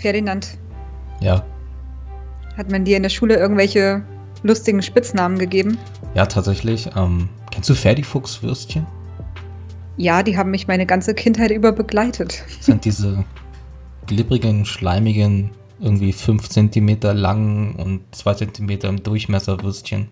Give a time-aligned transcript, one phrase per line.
[0.00, 0.58] Ferdinand,
[1.20, 1.44] Ja,
[2.56, 4.02] hat man dir in der Schule irgendwelche
[4.42, 5.78] lustigen Spitznamen gegeben?
[6.14, 6.90] ja, tatsächlich.
[6.96, 8.86] Ähm, kennst du Ferdifuchswürstchen?
[9.96, 12.42] Ja, die haben mich meine ganze Kindheit über begleitet.
[12.56, 13.24] Das sind diese
[14.06, 20.08] glibbrigen, schleimigen, irgendwie 5 cm langen und 2 cm im Durchmesser Würstchen.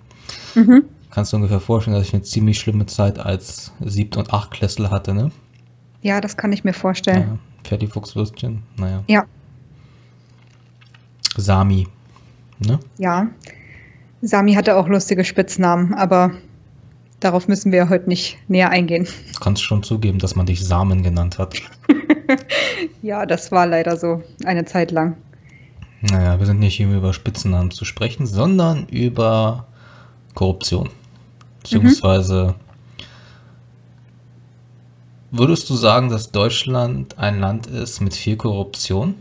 [0.54, 0.84] Mhm.
[1.10, 5.14] Kannst du ungefähr vorstellen, dass ich eine ziemlich schlimme Zeit als Siebt- und Achtklässler hatte,
[5.14, 5.30] ne?
[6.02, 7.20] Ja, das kann ich mir vorstellen.
[7.22, 9.02] Ja, Ferdifuchswürstchen, naja.
[9.08, 9.24] Ja.
[11.38, 11.86] Sami,
[12.58, 12.78] ne?
[12.98, 13.28] Ja.
[14.20, 16.32] Sami hatte auch lustige Spitznamen, aber
[17.20, 19.06] darauf müssen wir heute nicht näher eingehen.
[19.32, 21.54] Du kannst schon zugeben, dass man dich Samen genannt hat.
[23.02, 25.16] Ja, das war leider so eine Zeit lang.
[26.00, 29.66] Naja, wir sind nicht hier, über Spitzennamen zu sprechen, sondern über
[30.34, 30.90] Korruption.
[31.62, 32.54] Beziehungsweise
[35.30, 39.14] würdest du sagen, dass Deutschland ein Land ist mit viel Korruption?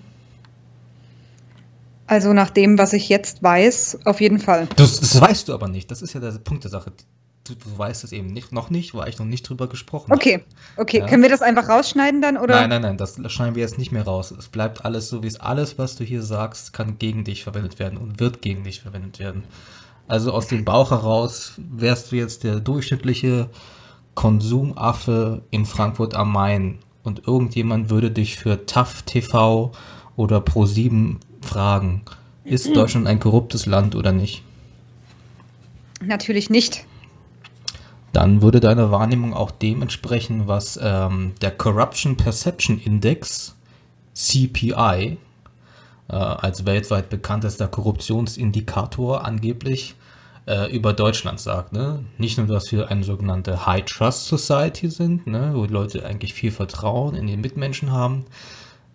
[2.07, 4.67] Also nach dem, was ich jetzt weiß, auf jeden Fall.
[4.77, 5.91] Das, das weißt du aber nicht.
[5.91, 6.93] Das ist ja der Punkt der Sache.
[7.43, 10.15] Du, du weißt es eben nicht, noch nicht, weil ich noch nicht drüber gesprochen habe.
[10.15, 10.43] Okay,
[10.77, 10.99] okay.
[10.99, 11.05] Ja.
[11.05, 12.55] Können wir das einfach rausschneiden dann, oder?
[12.55, 14.31] Nein, nein, nein, das schneiden wir jetzt nicht mehr raus.
[14.31, 17.79] Es bleibt alles so, wie es alles, was du hier sagst, kann gegen dich verwendet
[17.79, 19.43] werden und wird gegen dich verwendet werden.
[20.07, 23.49] Also aus dem Bauch heraus wärst du jetzt der durchschnittliche
[24.15, 29.71] Konsumaffe in Frankfurt am Main und irgendjemand würde dich für TAF TV
[30.15, 32.01] oder Pro7 fragen,
[32.43, 34.43] ist Deutschland ein korruptes Land oder nicht?
[36.01, 36.85] Natürlich nicht.
[38.13, 43.55] dann würde deine Wahrnehmung auch dem entsprechen, was ähm, der Corruption Perception Index,
[44.13, 45.17] CPI,
[46.09, 49.95] äh, als weltweit bekanntester Korruptionsindikator angeblich
[50.47, 51.73] äh, über Deutschland sagt.
[51.73, 52.05] Ne?
[52.17, 55.51] Nicht nur, dass wir eine sogenannte High Trust Society sind, ne?
[55.53, 58.25] wo die Leute eigentlich viel Vertrauen in den Mitmenschen haben.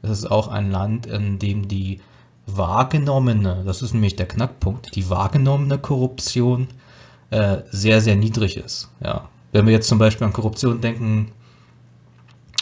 [0.03, 2.01] Es ist auch ein Land, in dem die
[2.47, 6.69] wahrgenommene, das ist nämlich der Knackpunkt, die wahrgenommene Korruption
[7.31, 8.91] äh, sehr, sehr niedrig ist.
[9.03, 9.29] Ja.
[9.53, 11.33] Wenn wir jetzt zum Beispiel an Korruption denken,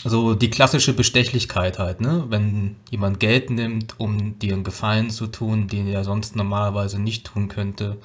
[0.05, 2.25] so die klassische Bestechlichkeit halt, ne?
[2.29, 7.27] Wenn jemand Geld nimmt, um dir einen Gefallen zu tun, den er sonst normalerweise nicht
[7.27, 7.99] tun könnte,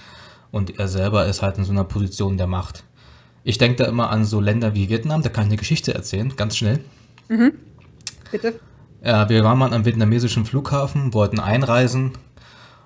[0.52, 2.84] und er selber ist halt in so einer Position der Macht.
[3.44, 6.36] Ich denke da immer an so Länder wie Vietnam, da kann ich eine Geschichte erzählen,
[6.36, 6.80] ganz schnell.
[8.32, 8.60] Bitte.
[9.06, 12.14] Ja, wir waren mal am vietnamesischen Flughafen, wollten einreisen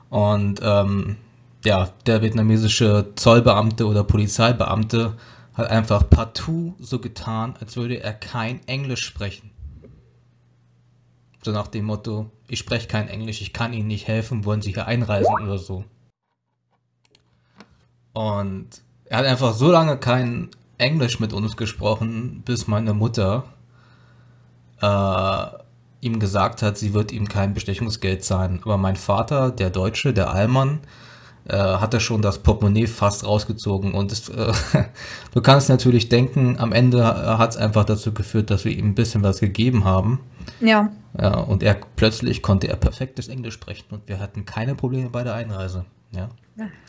[0.09, 1.15] und ähm,
[1.63, 5.15] ja, der vietnamesische Zollbeamte oder Polizeibeamte
[5.53, 9.51] hat einfach partout so getan, als würde er kein Englisch sprechen.
[11.41, 14.73] So nach dem Motto, ich spreche kein Englisch, ich kann Ihnen nicht helfen, wollen Sie
[14.73, 15.85] hier einreisen oder so.
[18.11, 23.45] Und er hat einfach so lange kein Englisch mit uns gesprochen, bis meine Mutter
[24.81, 25.68] äh,
[26.01, 28.59] ihm gesagt hat, sie wird ihm kein Bestechungsgeld zahlen.
[28.63, 30.79] Aber mein Vater, der Deutsche, der Allmann,
[31.45, 33.93] äh, hatte schon das Portemonnaie fast rausgezogen.
[33.93, 34.53] Und es, äh,
[35.33, 38.95] du kannst natürlich denken, am Ende hat es einfach dazu geführt, dass wir ihm ein
[38.95, 40.19] bisschen was gegeben haben.
[40.61, 40.89] Ja.
[41.19, 45.23] Ja, und er plötzlich konnte er perfektes Englisch sprechen und wir hatten keine Probleme bei
[45.23, 45.85] der Einreise.
[46.11, 46.29] Ja.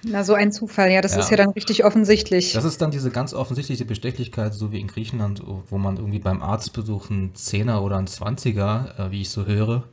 [0.03, 1.21] Na, so ein Zufall, ja, das Ja.
[1.21, 2.55] ist ja dann richtig offensichtlich.
[2.55, 6.43] Das ist dann diese ganz offensichtliche Bestechlichkeit, so wie in Griechenland, wo man irgendwie beim
[6.43, 9.85] Arztbesuch einen Zehner oder einen Zwanziger, äh, wie ich so höre,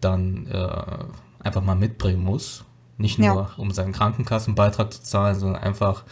[0.00, 0.68] dann äh,
[1.44, 2.64] einfach mal mitbringen muss.
[2.96, 3.50] Nicht nur, Ja.
[3.56, 6.04] um seinen Krankenkassenbeitrag zu zahlen, sondern einfach,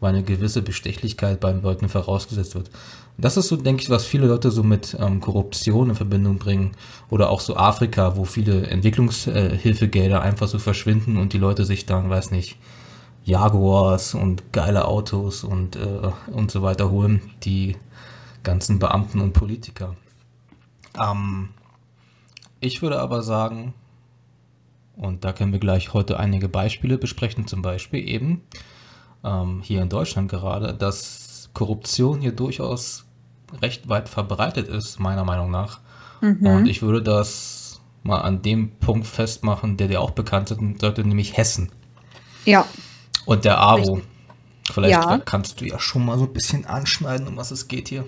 [0.00, 2.70] weil eine gewisse Bestechlichkeit bei den Leuten vorausgesetzt wird.
[3.18, 6.72] Das ist so, denke ich, was viele Leute so mit ähm, Korruption in Verbindung bringen.
[7.08, 12.10] Oder auch so Afrika, wo viele Entwicklungshilfegelder einfach so verschwinden und die Leute sich dann,
[12.10, 12.58] weiß nicht,
[13.24, 17.76] Jaguars und geile Autos und, äh, und so weiter holen, die
[18.42, 19.96] ganzen Beamten und Politiker.
[21.00, 21.48] Ähm,
[22.60, 23.74] ich würde aber sagen,
[24.96, 28.42] und da können wir gleich heute einige Beispiele besprechen, zum Beispiel eben
[29.24, 33.05] ähm, hier in Deutschland gerade, dass Korruption hier durchaus
[33.62, 35.80] recht weit verbreitet ist, meiner Meinung nach.
[36.20, 41.02] Und ich würde das mal an dem Punkt festmachen, der dir auch bekannt ist, sollte,
[41.06, 41.70] nämlich Hessen.
[42.44, 42.64] Ja,
[43.24, 44.00] Und der AWO.
[44.72, 45.18] Vielleicht Ja.
[45.24, 48.04] kannst du ja schon mal so ein bisschen anschneiden, um was es geht hier.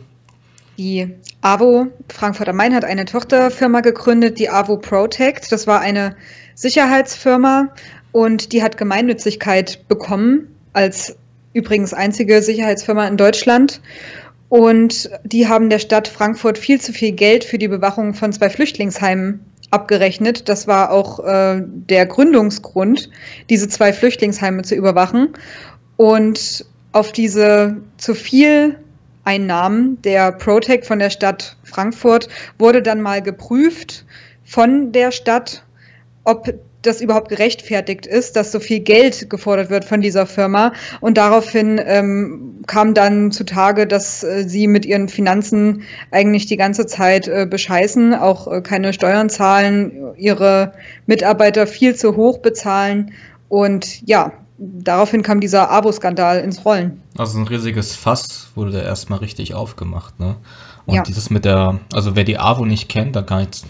[0.79, 1.09] die
[1.41, 5.51] AWO Frankfurt am Main hat eine Tochterfirma gegründet, die AWO Protect.
[5.51, 6.17] Das war eine
[6.55, 7.69] Sicherheitsfirma
[8.12, 11.17] und die hat Gemeinnützigkeit bekommen als
[11.53, 13.81] übrigens einzige Sicherheitsfirma in Deutschland.
[14.49, 18.49] Und die haben der Stadt Frankfurt viel zu viel Geld für die Bewachung von zwei
[18.49, 19.41] Flüchtlingsheimen
[19.71, 20.49] abgerechnet.
[20.49, 23.11] Das war auch äh, der Gründungsgrund,
[23.50, 25.35] diese zwei Flüchtlingsheime zu überwachen.
[25.97, 28.79] Und auf diese zu viel
[29.25, 32.29] Einnahmen der Protect von der Stadt Frankfurt
[32.59, 34.06] wurde dann mal geprüft
[34.45, 35.65] von der Stadt,
[36.25, 36.49] ob
[36.88, 40.73] das überhaupt gerechtfertigt ist, dass so viel Geld gefordert wird von dieser Firma.
[41.00, 46.87] Und daraufhin ähm, kam dann zutage, dass äh, sie mit ihren Finanzen eigentlich die ganze
[46.87, 50.73] Zeit äh, bescheißen, auch äh, keine Steuern zahlen, ihre
[51.06, 53.12] Mitarbeiter viel zu hoch bezahlen.
[53.49, 57.02] Und ja, daraufhin kam dieser Abo-Skandal ins Rollen.
[57.17, 60.37] Also ein riesiges Fass wurde da erstmal richtig aufgemacht, ne?
[60.87, 61.02] Und ja.
[61.02, 63.62] dieses mit der, also wer die AWO nicht kennt, da kann ich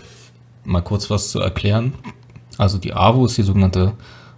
[0.65, 1.95] mal kurz was zu erklären.
[2.59, 3.95] Also die AWO ist die sogenannte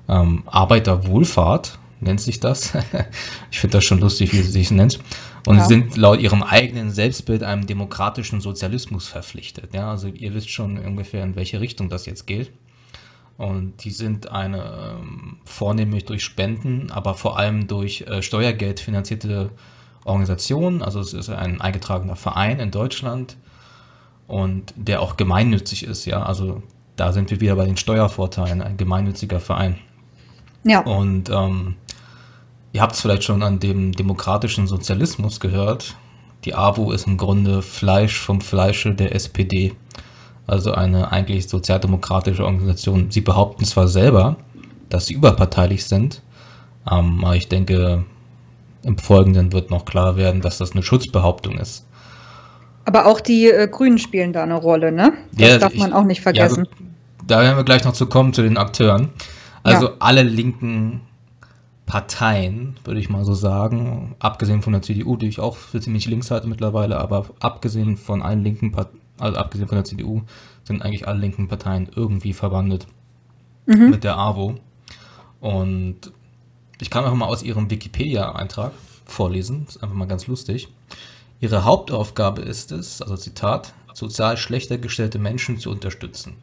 [0.09, 2.75] ähm, Arbeiterwohlfahrt, nennt sich das.
[3.51, 5.01] ich finde das schon lustig, wie sie sich nennt.
[5.47, 5.63] Und ja.
[5.65, 9.75] sie sind laut ihrem eigenen Selbstbild einem demokratischen Sozialismus verpflichtet.
[9.75, 12.53] Ja, also ihr wisst schon ungefähr, in welche Richtung das jetzt geht.
[13.39, 19.51] Und die sind eine ähm, vornehmlich durch Spenden, aber vor allem durch äh, Steuergeld finanzierte
[20.05, 20.83] Organisation.
[20.83, 23.39] Also es ist ein eingetragener Verein in Deutschland
[24.27, 26.05] und der auch gemeinnützig ist.
[26.05, 26.63] Ja, also
[27.01, 29.79] da sind wir wieder bei den Steuervorteilen, ein gemeinnütziger Verein.
[30.65, 30.81] Ja.
[30.81, 31.77] Und ähm,
[32.73, 35.97] ihr habt es vielleicht schon an dem demokratischen Sozialismus gehört.
[36.45, 39.75] Die AWO ist im Grunde Fleisch vom Fleische der SPD
[40.47, 43.11] also eine eigentlich sozialdemokratische Organisation.
[43.11, 44.37] Sie behaupten zwar selber,
[44.91, 46.23] dass sie überparteilich sind,
[46.91, 48.05] ähm, aber ich denke,
[48.83, 51.87] im Folgenden wird noch klar werden, dass das eine Schutzbehauptung ist.
[52.91, 55.13] Aber auch die äh, Grünen spielen da eine Rolle, ne?
[55.33, 56.67] Das ja, darf man ich, auch nicht vergessen.
[56.69, 56.87] Ja,
[57.25, 59.11] da werden wir gleich noch zu kommen, zu den Akteuren.
[59.63, 59.95] Also ja.
[60.01, 61.03] alle linken
[61.87, 66.07] Parteien, würde ich mal so sagen, abgesehen von der CDU, die ich auch für ziemlich
[66.07, 70.23] links halte mittlerweile, aber abgesehen von allen linken Parteien, also abgesehen von der CDU,
[70.65, 72.89] sind eigentlich alle linken Parteien irgendwie verwandelt
[73.67, 73.91] mhm.
[73.91, 74.57] mit der AWO.
[75.39, 76.13] Und
[76.81, 78.73] ich kann einfach mal aus ihrem Wikipedia-Eintrag
[79.05, 80.69] vorlesen, das ist einfach mal ganz lustig.
[81.41, 86.35] Ihre Hauptaufgabe ist es, also Zitat, sozial schlechter gestellte Menschen zu unterstützen.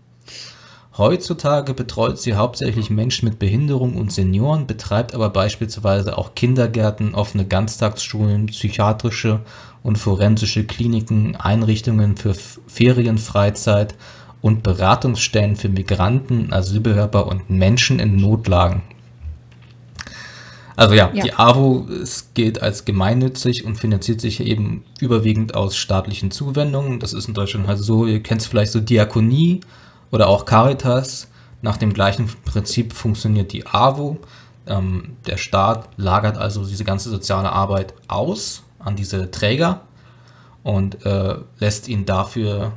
[0.98, 7.46] Heutzutage betreut sie hauptsächlich Menschen mit Behinderung und Senioren, betreibt aber beispielsweise auch Kindergärten, offene
[7.46, 9.42] Ganztagsschulen, psychiatrische
[9.84, 13.94] und forensische Kliniken, Einrichtungen für Ferien, Freizeit
[14.42, 18.82] und Beratungsstellen für Migranten, Asylbewerber und Menschen in Notlagen.
[20.78, 25.76] Also ja, ja, die AWO es gilt als gemeinnützig und finanziert sich eben überwiegend aus
[25.76, 27.00] staatlichen Zuwendungen.
[27.00, 29.62] Das ist in Deutschland halt so, ihr kennt es vielleicht so Diakonie
[30.12, 31.30] oder auch Caritas.
[31.64, 34.20] Nach dem gleichen Prinzip funktioniert die AWO.
[34.68, 39.82] Ähm, der Staat lagert also diese ganze soziale Arbeit aus an diese Träger
[40.62, 42.74] und äh, lässt ihnen dafür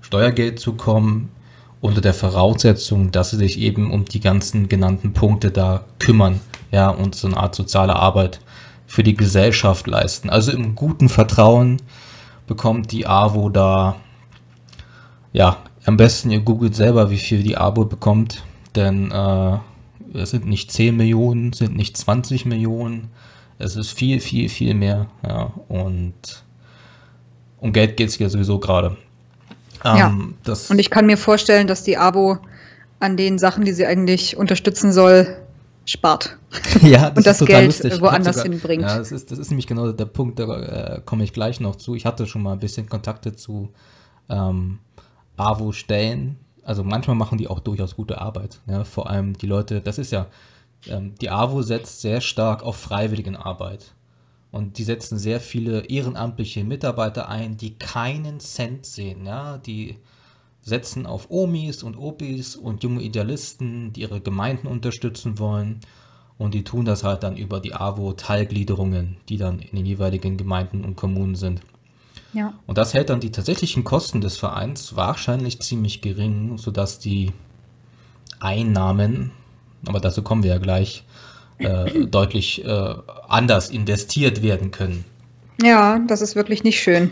[0.00, 1.28] Steuergeld zukommen,
[1.82, 6.40] unter der Voraussetzung, dass sie sich eben um die ganzen genannten Punkte da kümmern,
[6.72, 8.40] ja, und so eine Art soziale Arbeit
[8.86, 10.28] für die Gesellschaft leisten.
[10.28, 11.80] Also im guten Vertrauen
[12.46, 13.96] bekommt die AWO da,
[15.32, 18.42] ja, am besten ihr googelt selber, wie viel die AWO bekommt,
[18.74, 19.58] denn äh,
[20.14, 23.10] es sind nicht 10 Millionen, sind nicht 20 Millionen,
[23.58, 25.06] es ist viel, viel, viel mehr.
[25.26, 26.44] Ja, und
[27.60, 28.96] um Geld geht es ja sowieso gerade.
[29.84, 30.54] Ähm, ja.
[30.68, 32.38] und ich kann mir vorstellen, dass die Abo
[33.00, 35.36] an den Sachen, die sie eigentlich unterstützen soll,
[35.84, 36.36] spart.
[36.82, 38.00] Ja, das und das Geld lustig.
[38.00, 38.82] woanders sogar, hinbringt.
[38.82, 41.76] Ja, das ist, das ist nämlich genau der Punkt, da äh, komme ich gleich noch
[41.76, 41.94] zu.
[41.94, 43.70] Ich hatte schon mal ein bisschen Kontakte zu
[44.28, 44.78] ähm,
[45.36, 46.36] AWO-Stellen.
[46.64, 48.60] Also manchmal machen die auch durchaus gute Arbeit.
[48.66, 50.26] Ja, vor allem die Leute, das ist ja,
[50.88, 53.94] ähm, die AWO setzt sehr stark auf Freiwilligenarbeit.
[54.50, 59.24] Und die setzen sehr viele ehrenamtliche Mitarbeiter ein, die keinen Cent sehen.
[59.24, 59.56] Ja?
[59.56, 59.96] Die
[60.62, 65.80] setzen auf Omis und Opis und junge Idealisten, die ihre Gemeinden unterstützen wollen.
[66.38, 70.84] Und die tun das halt dann über die AWO-Teilgliederungen, die dann in den jeweiligen Gemeinden
[70.84, 71.60] und Kommunen sind.
[72.32, 72.54] Ja.
[72.66, 77.32] Und das hält dann die tatsächlichen Kosten des Vereins wahrscheinlich ziemlich gering, sodass die
[78.40, 79.32] Einnahmen
[79.86, 81.04] aber dazu kommen wir ja gleich,
[81.58, 82.94] äh, deutlich äh,
[83.28, 85.04] anders investiert werden können.
[85.62, 87.10] Ja, das ist wirklich nicht schön.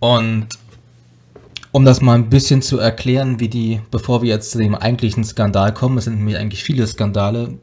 [0.00, 0.48] Und
[1.76, 5.24] um das mal ein bisschen zu erklären, wie die, bevor wir jetzt zu dem eigentlichen
[5.24, 7.58] Skandal kommen, es sind nämlich eigentlich viele Skandale,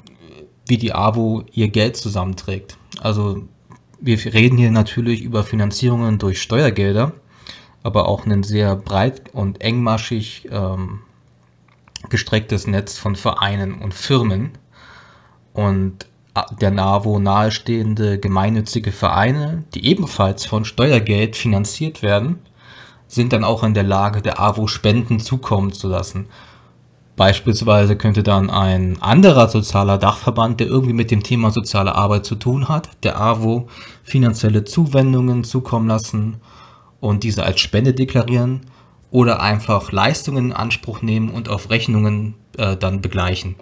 [0.68, 2.78] wie die AWO ihr Geld zusammenträgt.
[3.02, 3.48] Also
[4.00, 7.14] wir reden hier natürlich über Finanzierungen durch Steuergelder,
[7.82, 11.00] aber auch ein sehr breit und engmaschig ähm,
[12.10, 14.52] gestrecktes Netz von Vereinen und Firmen.
[15.54, 16.06] Und
[16.62, 22.42] der NAVO nahestehende gemeinnützige Vereine, die ebenfalls von Steuergeld finanziert werden,
[23.14, 26.28] sind dann auch in der Lage, der AWO Spenden zukommen zu lassen.
[27.16, 32.36] Beispielsweise könnte dann ein anderer sozialer Dachverband, der irgendwie mit dem Thema soziale Arbeit zu
[32.36, 33.68] tun hat, der AWO
[34.04, 36.38] finanzielle Zuwendungen zukommen lassen
[37.00, 38.62] und diese als Spende deklarieren
[39.12, 43.56] oder einfach Leistungen in Anspruch nehmen und auf Rechnungen äh, dann begleichen.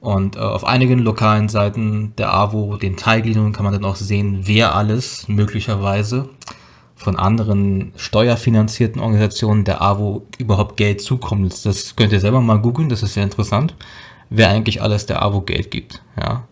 [0.00, 4.40] Und äh, auf einigen lokalen Seiten der AWO, den Teilgliederungen, kann man dann auch sehen,
[4.42, 6.28] wer alles möglicherweise
[6.96, 11.64] von anderen steuerfinanzierten Organisationen der AWO überhaupt Geld zukommt.
[11.64, 13.74] Das könnt ihr selber mal googeln, das ist sehr interessant,
[14.30, 16.02] wer eigentlich alles der AWO Geld gibt.
[16.18, 16.48] Ja.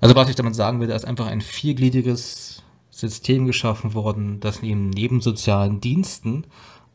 [0.00, 4.62] Also was ich damit sagen will, da ist einfach ein viergliedriges System geschaffen worden, das
[4.62, 6.44] neben, neben sozialen Diensten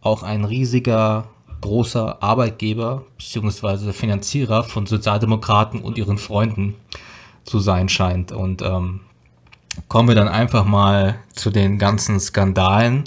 [0.01, 1.27] auch ein riesiger,
[1.61, 3.91] großer Arbeitgeber bzw.
[3.91, 6.75] Finanzierer von Sozialdemokraten und ihren Freunden
[7.43, 8.31] zu sein scheint.
[8.31, 9.01] Und ähm,
[9.87, 13.03] kommen wir dann einfach mal zu den ganzen Skandalen.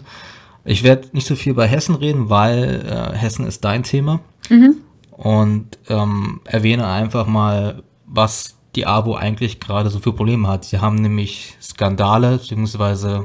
[0.64, 4.20] Ich werde nicht so viel bei Hessen reden, weil äh, Hessen ist dein Thema.
[4.48, 4.76] Mhm.
[5.10, 10.64] Und ähm, erwähne einfach mal, was die AWO eigentlich gerade so für Probleme hat.
[10.64, 13.24] Sie haben nämlich Skandale bzw.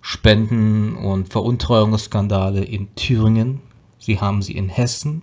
[0.00, 3.60] Spenden- und Veruntreuungsskandale in Thüringen.
[3.98, 5.22] Sie haben sie in Hessen.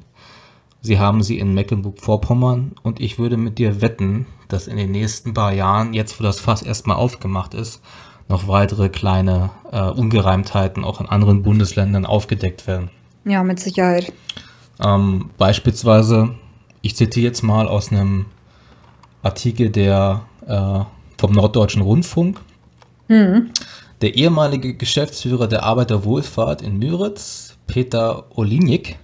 [0.81, 2.73] Sie haben sie in Mecklenburg-Vorpommern.
[2.81, 6.39] Und ich würde mit dir wetten, dass in den nächsten paar Jahren, jetzt wo das
[6.39, 7.81] Fass erstmal aufgemacht ist,
[8.27, 12.89] noch weitere kleine äh, Ungereimtheiten auch in anderen Bundesländern aufgedeckt werden.
[13.25, 14.11] Ja, mit Sicherheit.
[14.83, 16.35] Ähm, beispielsweise,
[16.81, 18.25] ich zitiere jetzt mal aus einem
[19.21, 20.79] Artikel der, äh,
[21.19, 22.39] vom Norddeutschen Rundfunk.
[23.07, 23.51] Mhm.
[24.01, 28.97] Der ehemalige Geschäftsführer der Arbeiterwohlfahrt in Müritz, Peter Olinik,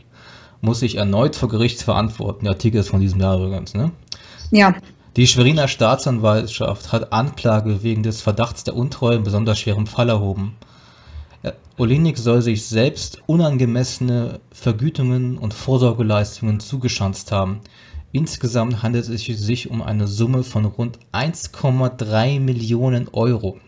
[0.62, 2.46] muss sich erneut vor Gericht verantworten.
[2.46, 3.92] Der Artikel ist von diesem Jahr übrigens, ne?
[4.52, 4.76] Ja.
[5.16, 10.56] Die Schweriner Staatsanwaltschaft hat Anklage wegen des Verdachts der Untreue in besonders schwerem Fall erhoben.
[11.80, 17.62] Olinik soll sich selbst unangemessene Vergütungen und Vorsorgeleistungen zugeschanzt haben.
[18.12, 23.60] Insgesamt handelt es sich um eine Summe von rund 1,3 Millionen Euro.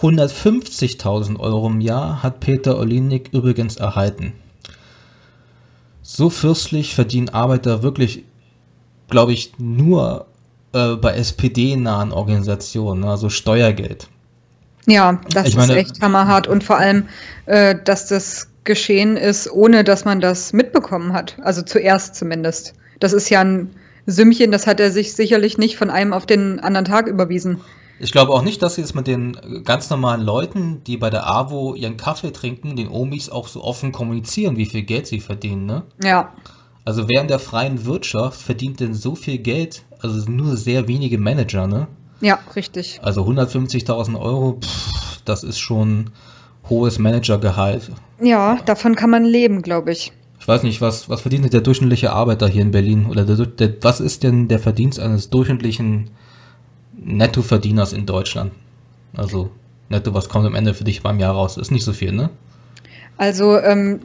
[0.00, 4.32] 150.000 Euro im Jahr hat Peter Olinik übrigens erhalten.
[6.14, 8.24] So fürstlich verdienen Arbeiter wirklich
[9.12, 10.26] glaube ich, nur
[10.72, 14.08] äh, bei SPD-nahen Organisationen, also Steuergeld.
[14.86, 17.04] Ja, das ich ist meine, echt hammerhart und vor allem,
[17.46, 21.36] äh, dass das geschehen ist, ohne dass man das mitbekommen hat.
[21.42, 22.74] Also zuerst zumindest.
[22.98, 23.70] Das ist ja ein
[24.06, 27.60] Sümmchen, das hat er sich sicherlich nicht von einem auf den anderen Tag überwiesen.
[27.98, 31.28] Ich glaube auch nicht, dass sie es mit den ganz normalen Leuten, die bei der
[31.28, 35.66] AWO ihren Kaffee trinken, den Omis auch so offen kommunizieren, wie viel Geld sie verdienen,
[35.66, 35.84] ne?
[36.02, 36.32] Ja.
[36.84, 39.84] Also wer in der freien Wirtschaft verdient denn so viel Geld?
[40.00, 41.86] Also nur sehr wenige Manager, ne?
[42.20, 43.00] Ja, richtig.
[43.02, 46.10] Also 150.000 Euro, pff, das ist schon
[46.68, 47.90] hohes Managergehalt.
[48.20, 50.12] Ja, davon kann man leben, glaube ich.
[50.40, 53.06] Ich weiß nicht, was, was verdient der durchschnittliche Arbeiter hier in Berlin?
[53.06, 56.10] Oder der, der, was ist denn der Verdienst eines durchschnittlichen
[56.92, 58.52] Nettoverdieners in Deutschland?
[59.14, 59.50] Also
[59.88, 61.56] netto, was kommt am Ende für dich beim Jahr raus?
[61.56, 62.30] Ist nicht so viel, ne?
[63.16, 64.00] Also ähm,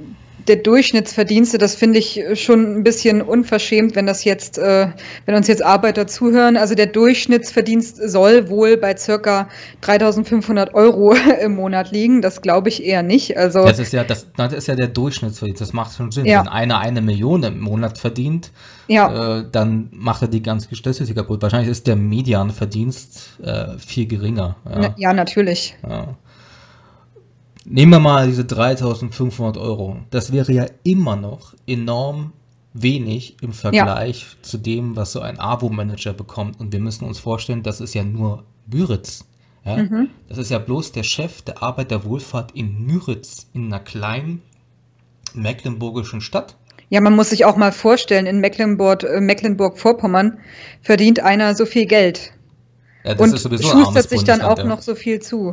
[0.47, 4.87] der Durchschnittsverdienste, das finde ich schon ein bisschen unverschämt, wenn das jetzt, äh,
[5.25, 6.57] wenn uns jetzt Arbeiter zuhören.
[6.57, 9.49] Also der Durchschnittsverdienst soll wohl bei circa
[9.83, 12.21] 3.500 Euro im Monat liegen.
[12.21, 13.37] Das glaube ich eher nicht.
[13.37, 15.61] Also das ist ja das, das ist ja der Durchschnittsverdienst.
[15.61, 16.25] Das macht schon Sinn.
[16.25, 16.41] Ja.
[16.41, 18.51] Wenn einer eine Million im Monat verdient,
[18.87, 19.39] ja.
[19.39, 21.41] äh, dann macht er die ganze Statistik kaputt.
[21.41, 24.55] Wahrscheinlich ist der Medianverdienst äh, viel geringer.
[24.69, 25.75] Ja, ja natürlich.
[25.87, 26.15] Ja.
[27.69, 29.97] Nehmen wir mal diese 3500 Euro.
[30.09, 32.31] Das wäre ja immer noch enorm
[32.73, 34.41] wenig im Vergleich ja.
[34.41, 36.59] zu dem, was so ein AWO-Manager bekommt.
[36.61, 39.25] Und wir müssen uns vorstellen, das ist ja nur Müritz.
[39.65, 39.77] Ja?
[39.77, 40.09] Mhm.
[40.29, 44.41] Das ist ja bloß der Chef der Arbeiterwohlfahrt in Müritz, in einer kleinen
[45.33, 46.55] mecklenburgischen Stadt.
[46.89, 50.39] Ja, man muss sich auch mal vorstellen, in Mecklenburg, äh, Mecklenburg-Vorpommern
[50.81, 52.31] verdient einer so viel Geld.
[53.03, 54.63] Ja, das und ist sowieso schustert sich dann auch ja.
[54.63, 55.51] noch so viel zu.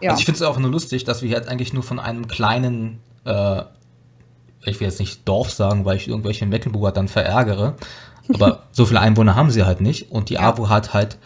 [0.00, 0.10] Ja.
[0.10, 3.00] Also ich finde es auch nur lustig, dass wir jetzt eigentlich nur von einem kleinen,
[3.24, 3.62] äh,
[4.64, 7.74] ich will jetzt nicht Dorf sagen, weil ich irgendwelche Mecklenburger dann verärgere,
[8.32, 10.40] aber so viele Einwohner haben sie halt nicht und die ja.
[10.40, 11.18] AWO hat halt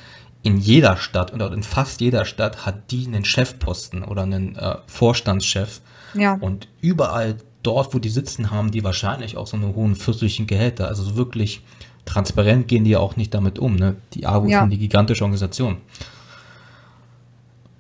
[0.42, 4.76] in jeder Stadt oder in fast jeder Stadt hat die einen Chefposten oder einen äh,
[4.86, 5.80] Vorstandschef.
[6.14, 6.34] Ja.
[6.40, 10.88] Und überall dort, wo die sitzen, haben die wahrscheinlich auch so eine hohen fürstlichen Gehälter.
[10.88, 11.62] Also wirklich
[12.06, 13.76] transparent gehen die ja auch nicht damit um.
[13.76, 13.96] Ne?
[14.14, 14.58] Die AWO ja.
[14.58, 15.78] ist eine gigantische Organisation.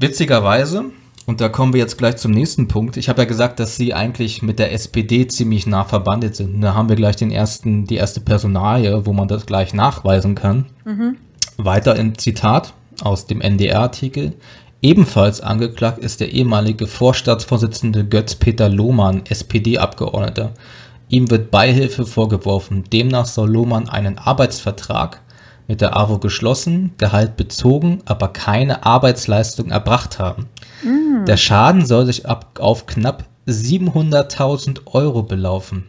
[0.00, 0.86] Witzigerweise,
[1.26, 2.96] und da kommen wir jetzt gleich zum nächsten Punkt.
[2.96, 6.54] Ich habe ja gesagt, dass sie eigentlich mit der SPD ziemlich nah verbandet sind.
[6.54, 10.34] Und da haben wir gleich den ersten, die erste Personalie, wo man das gleich nachweisen
[10.34, 10.66] kann.
[10.86, 11.16] Mhm.
[11.58, 14.32] Weiter im Zitat aus dem NDR-Artikel.
[14.80, 20.52] Ebenfalls angeklagt ist der ehemalige Vorstaatsvorsitzende Götz-Peter Lohmann, SPD-Abgeordneter.
[21.10, 22.84] Ihm wird Beihilfe vorgeworfen.
[22.90, 25.20] Demnach soll Lohmann einen Arbeitsvertrag
[25.70, 30.48] mit der AWO geschlossen, Gehalt bezogen, aber keine Arbeitsleistung erbracht haben.
[30.82, 31.26] Mm.
[31.26, 35.88] Der Schaden soll sich ab, auf knapp 700.000 Euro belaufen.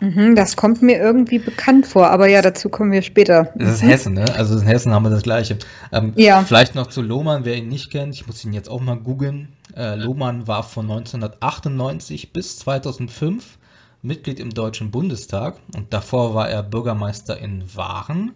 [0.00, 3.52] Mhm, das kommt mir irgendwie bekannt vor, aber ja, dazu kommen wir später.
[3.54, 4.24] Das ist Hessen, ne?
[4.34, 5.58] Also in Hessen haben wir das Gleiche.
[5.92, 6.42] Ähm, ja.
[6.42, 9.50] Vielleicht noch zu Lohmann, wer ihn nicht kennt, ich muss ihn jetzt auch mal googeln.
[9.76, 13.58] Äh, Lohmann war von 1998 bis 2005
[14.02, 18.32] Mitglied im Deutschen Bundestag und davor war er Bürgermeister in Waren.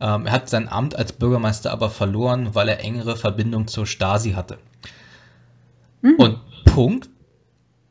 [0.00, 4.32] Ähm, er hat sein Amt als Bürgermeister aber verloren, weil er engere Verbindung zur Stasi
[4.32, 4.58] hatte.
[6.02, 6.14] Mhm.
[6.16, 7.10] Und Punkt,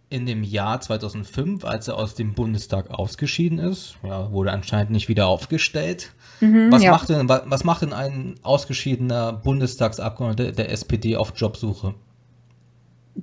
[0.09, 5.07] in dem Jahr 2005, als er aus dem Bundestag ausgeschieden ist, ja, wurde anscheinend nicht
[5.07, 6.13] wieder aufgestellt.
[6.41, 6.91] Mhm, was, ja.
[6.91, 11.93] macht denn, was macht denn ein ausgeschiedener Bundestagsabgeordneter der SPD auf Jobsuche?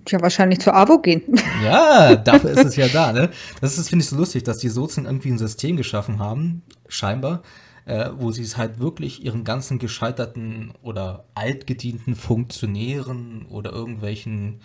[0.08, 1.22] Ja, wahrscheinlich zur AWO gehen.
[1.64, 3.12] Ja, dafür ist es ja da.
[3.12, 3.30] Ne?
[3.60, 7.42] Das ist, finde ich, so lustig, dass die Sozen irgendwie ein System geschaffen haben, scheinbar,
[7.86, 14.60] äh, wo sie es halt wirklich ihren ganzen gescheiterten oder altgedienten Funktionären oder irgendwelchen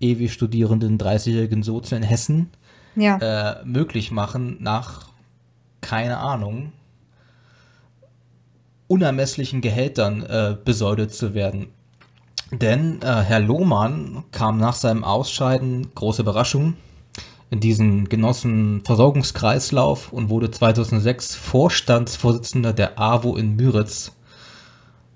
[0.00, 2.50] ewig studierenden 30-jährigen Sozi in Hessen
[2.96, 3.18] ja.
[3.60, 5.08] äh, möglich machen, nach,
[5.80, 6.72] keine Ahnung,
[8.86, 11.68] unermesslichen Gehältern äh, besäudet zu werden.
[12.50, 16.74] Denn äh, Herr Lohmann kam nach seinem Ausscheiden, große Überraschung,
[17.50, 24.12] in diesen Genossenversorgungskreislauf und wurde 2006 Vorstandsvorsitzender der AWO in Müritz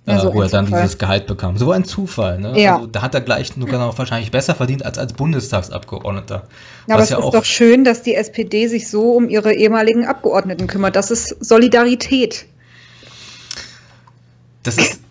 [0.06, 0.82] ja, so wo er dann Zufall.
[0.82, 1.56] dieses Gehalt bekam.
[1.56, 2.60] So ein Zufall, ne?
[2.60, 2.74] Ja.
[2.74, 6.48] Also, da hat er gleich sogar noch wahrscheinlich besser verdient als als Bundestagsabgeordneter.
[6.88, 10.04] Ja, aber es ja ist doch schön, dass die SPD sich so um ihre ehemaligen
[10.04, 10.96] Abgeordneten kümmert.
[10.96, 12.46] Das ist Solidarität.
[14.64, 15.01] Das ist,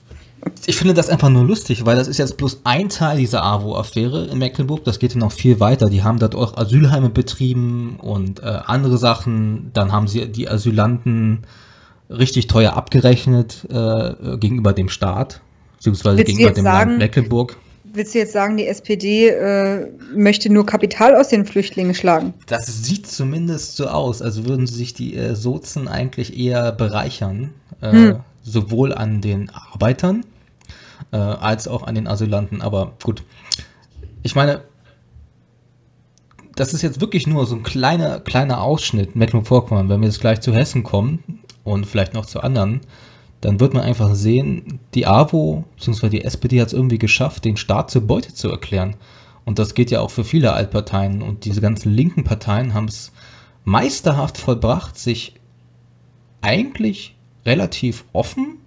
[0.65, 4.25] ich finde das einfach nur lustig, weil das ist jetzt bloß ein Teil dieser AWO-Affäre
[4.25, 4.83] in Mecklenburg.
[4.83, 5.89] Das geht ja noch viel weiter.
[5.89, 9.71] Die haben dort auch Asylheime betrieben und äh, andere Sachen.
[9.73, 11.45] Dann haben sie die Asylanten
[12.09, 15.41] richtig teuer abgerechnet äh, gegenüber dem Staat,
[15.77, 17.57] beziehungsweise willst gegenüber dem sagen, Land Mecklenburg.
[17.93, 22.33] Willst du jetzt sagen, die SPD äh, möchte nur Kapital aus den Flüchtlingen schlagen?
[22.47, 27.91] Das sieht zumindest so aus, als würden sich die äh, Sozen eigentlich eher bereichern, äh,
[27.91, 28.15] hm.
[28.43, 30.23] sowohl an den Arbeitern
[31.11, 32.61] äh, als auch an den Asylanten.
[32.61, 33.23] Aber gut,
[34.23, 34.61] ich meine,
[36.55, 39.89] das ist jetzt wirklich nur so ein kleiner, kleiner Ausschnitt Mecklenburg-Vorpommern.
[39.89, 42.81] Wenn wir jetzt gleich zu Hessen kommen, und vielleicht noch zu anderen,
[43.39, 46.09] dann wird man einfach sehen, die AWO bzw.
[46.09, 48.95] die SPD hat es irgendwie geschafft, den Staat zur Beute zu erklären.
[49.45, 51.21] Und das geht ja auch für viele Altparteien.
[51.21, 53.11] Und diese ganzen linken Parteien haben es
[53.63, 55.35] meisterhaft vollbracht, sich
[56.41, 58.57] eigentlich relativ offen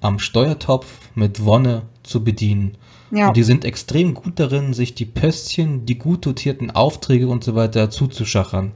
[0.00, 2.76] am Steuertopf mit Wonne zu bedienen.
[3.10, 3.28] Ja.
[3.28, 7.54] Und die sind extrem gut darin, sich die Pöstchen, die gut dotierten Aufträge und so
[7.54, 8.72] weiter zuzuschachern.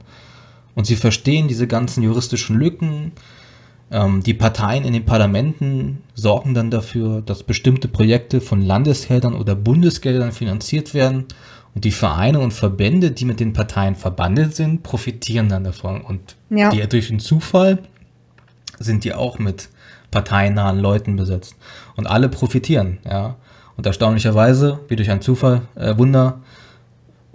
[0.75, 3.13] Und sie verstehen diese ganzen juristischen Lücken,
[3.91, 9.53] ähm, die Parteien in den Parlamenten sorgen dann dafür, dass bestimmte Projekte von Landesgeldern oder
[9.53, 11.25] Bundesgeldern finanziert werden.
[11.75, 16.01] Und die Vereine und Verbände, die mit den Parteien verbandelt sind, profitieren dann davon.
[16.01, 16.69] Und ja.
[16.69, 17.79] die, durch den Zufall
[18.79, 19.69] sind die auch mit
[20.09, 21.55] parteinahen Leuten besetzt.
[22.01, 23.35] Und alle profitieren, ja.
[23.77, 26.39] Und erstaunlicherweise, wie durch ein Zufall, äh, Wunder,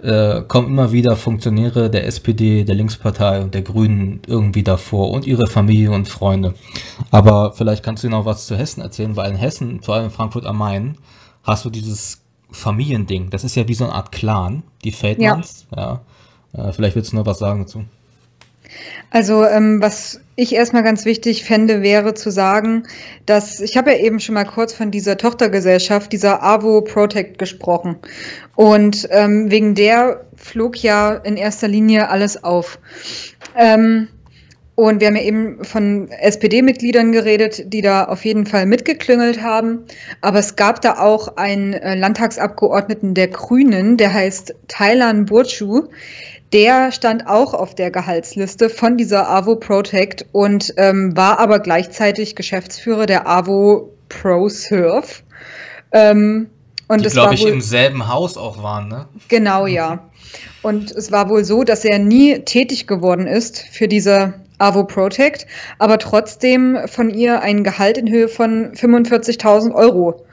[0.03, 5.25] äh, kommen immer wieder Funktionäre der SPD, der Linkspartei und der Grünen irgendwie davor und
[5.25, 6.53] ihre Familie und Freunde.
[7.11, 10.11] Aber vielleicht kannst du noch was zu Hessen erzählen, weil in Hessen, vor allem in
[10.11, 10.97] Frankfurt am Main,
[11.43, 13.29] hast du dieses Familiending.
[13.29, 15.65] Das ist ja wie so eine Art Clan, die Feldmanns.
[15.73, 16.01] Ja.
[16.53, 16.67] ja.
[16.67, 17.85] Äh, vielleicht willst du noch was sagen dazu.
[19.09, 22.83] Also ähm, was ich erstmal ganz wichtig fände, wäre zu sagen,
[23.25, 27.97] dass ich habe ja eben schon mal kurz von dieser Tochtergesellschaft, dieser AVO Protect gesprochen.
[28.55, 32.79] Und ähm, wegen der flog ja in erster Linie alles auf.
[33.55, 34.09] Ähm,
[34.79, 39.85] und wir haben ja eben von SPD-Mitgliedern geredet, die da auf jeden Fall mitgeklüngelt haben.
[40.21, 45.87] Aber es gab da auch einen äh, Landtagsabgeordneten der Grünen, der heißt Thailand Burchu
[46.53, 52.35] der stand auch auf der Gehaltsliste von dieser AWO Protect und ähm, war aber gleichzeitig
[52.35, 55.23] Geschäftsführer der AWO Pro Surf.
[55.91, 56.49] Ähm,
[56.87, 59.07] und die, glaube ich, wohl, im selben Haus auch waren, ne?
[59.27, 60.09] Genau, ja.
[60.61, 65.45] Und es war wohl so, dass er nie tätig geworden ist für diese AWO Protect,
[65.79, 70.25] aber trotzdem von ihr ein Gehalt in Höhe von 45.000 Euro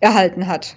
[0.00, 0.76] erhalten hat.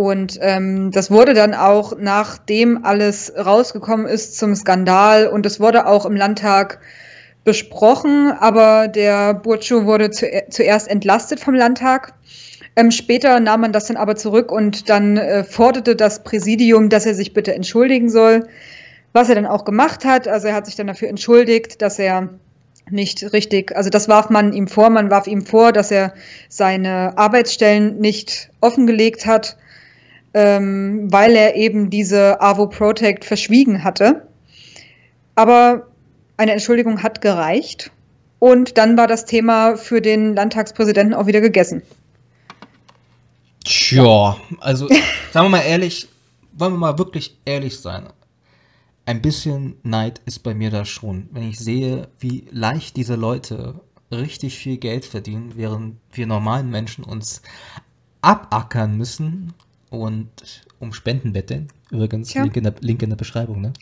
[0.00, 5.26] Und ähm, das wurde dann auch, nachdem alles rausgekommen ist, zum Skandal.
[5.26, 6.80] Und es wurde auch im Landtag
[7.44, 12.14] besprochen, aber der Burcu wurde zu, zuerst entlastet vom Landtag.
[12.76, 17.04] Ähm, später nahm man das dann aber zurück und dann äh, forderte das Präsidium, dass
[17.04, 18.46] er sich bitte entschuldigen soll,
[19.12, 20.28] was er dann auch gemacht hat.
[20.28, 22.30] Also er hat sich dann dafür entschuldigt, dass er
[22.88, 26.14] nicht richtig, also das warf man ihm vor, man warf ihm vor, dass er
[26.48, 29.58] seine Arbeitsstellen nicht offengelegt hat
[30.34, 34.26] ähm, weil er eben diese AWO Protect verschwiegen hatte.
[35.34, 35.88] Aber
[36.36, 37.90] eine Entschuldigung hat gereicht.
[38.38, 41.82] Und dann war das Thema für den Landtagspräsidenten auch wieder gegessen.
[43.64, 44.88] Tja, also
[45.32, 46.08] sagen wir mal ehrlich,
[46.52, 48.08] wollen wir mal wirklich ehrlich sein.
[49.04, 53.80] Ein bisschen Neid ist bei mir da schon, wenn ich sehe, wie leicht diese Leute
[54.10, 57.42] richtig viel Geld verdienen, während wir normalen Menschen uns
[58.22, 59.54] abackern müssen
[59.90, 60.30] und
[60.78, 61.68] um Spenden betteln.
[61.90, 62.42] Übrigens, ja.
[62.42, 63.72] Link, in der, Link in der Beschreibung, ne?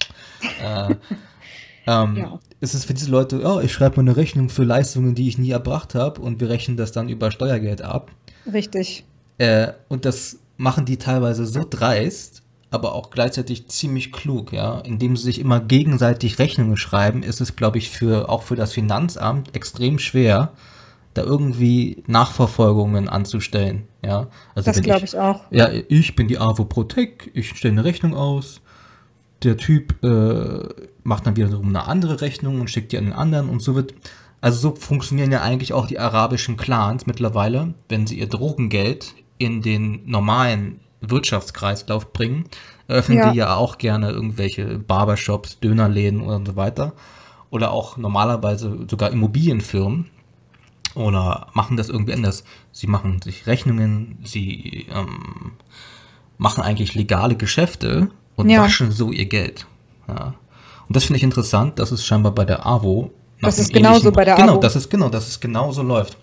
[0.62, 0.94] äh,
[1.86, 2.40] ähm, ja.
[2.60, 5.38] Es ist für diese Leute, oh, ich schreibe mal eine Rechnung für Leistungen, die ich
[5.38, 8.10] nie erbracht habe und wir rechnen das dann über Steuergeld ab.
[8.52, 9.04] Richtig.
[9.36, 14.80] Äh, und das machen die teilweise so dreist, aber auch gleichzeitig ziemlich klug, ja.
[14.80, 18.72] Indem sie sich immer gegenseitig Rechnungen schreiben, ist es, glaube ich, für auch für das
[18.72, 20.52] Finanzamt extrem schwer,
[21.18, 24.28] da irgendwie Nachverfolgungen anzustellen, ja.
[24.54, 25.42] Also das glaube ich, ich, auch.
[25.50, 28.60] Ja, ich bin die AWO Protec, ich stelle eine Rechnung aus,
[29.42, 30.68] der Typ äh,
[31.02, 33.94] macht dann wiederum eine andere Rechnung und schickt die an den anderen und so wird
[34.40, 39.62] also so funktionieren ja eigentlich auch die arabischen Clans mittlerweile, wenn sie ihr Drogengeld in
[39.62, 42.44] den normalen Wirtschaftskreislauf bringen,
[42.86, 43.30] eröffnen ja.
[43.30, 46.92] die ja auch gerne irgendwelche Barbershops, Dönerläden und so weiter.
[47.50, 50.10] Oder auch normalerweise sogar Immobilienfirmen.
[50.98, 52.44] Oder machen das irgendwie anders.
[52.72, 55.52] Sie machen sich Rechnungen, sie ähm,
[56.38, 58.62] machen eigentlich legale Geschäfte und ja.
[58.62, 59.66] waschen so ihr Geld.
[60.08, 60.34] Ja.
[60.88, 63.12] Und das finde ich interessant, dass es scheinbar bei der AWO.
[63.40, 64.52] Das ist genauso bei der genau, AWO.
[64.54, 66.18] Genau, das ist genau, dass es genauso läuft.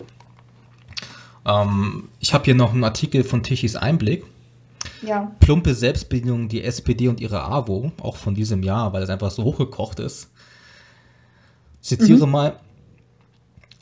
[1.46, 4.24] Ähm, ich habe hier noch einen Artikel von Tichys Einblick.
[5.02, 5.32] Ja.
[5.40, 9.44] Plumpe Selbstbedienung, die SPD und ihre AWO, auch von diesem Jahr, weil es einfach so
[9.44, 10.30] hochgekocht ist.
[11.80, 12.32] Zitiere mhm.
[12.32, 12.60] mal,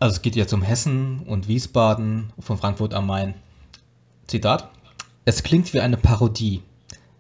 [0.04, 3.32] also es geht jetzt um Hessen und Wiesbaden von Frankfurt am Main.
[4.26, 4.68] Zitat.
[5.24, 6.60] Es klingt wie eine Parodie.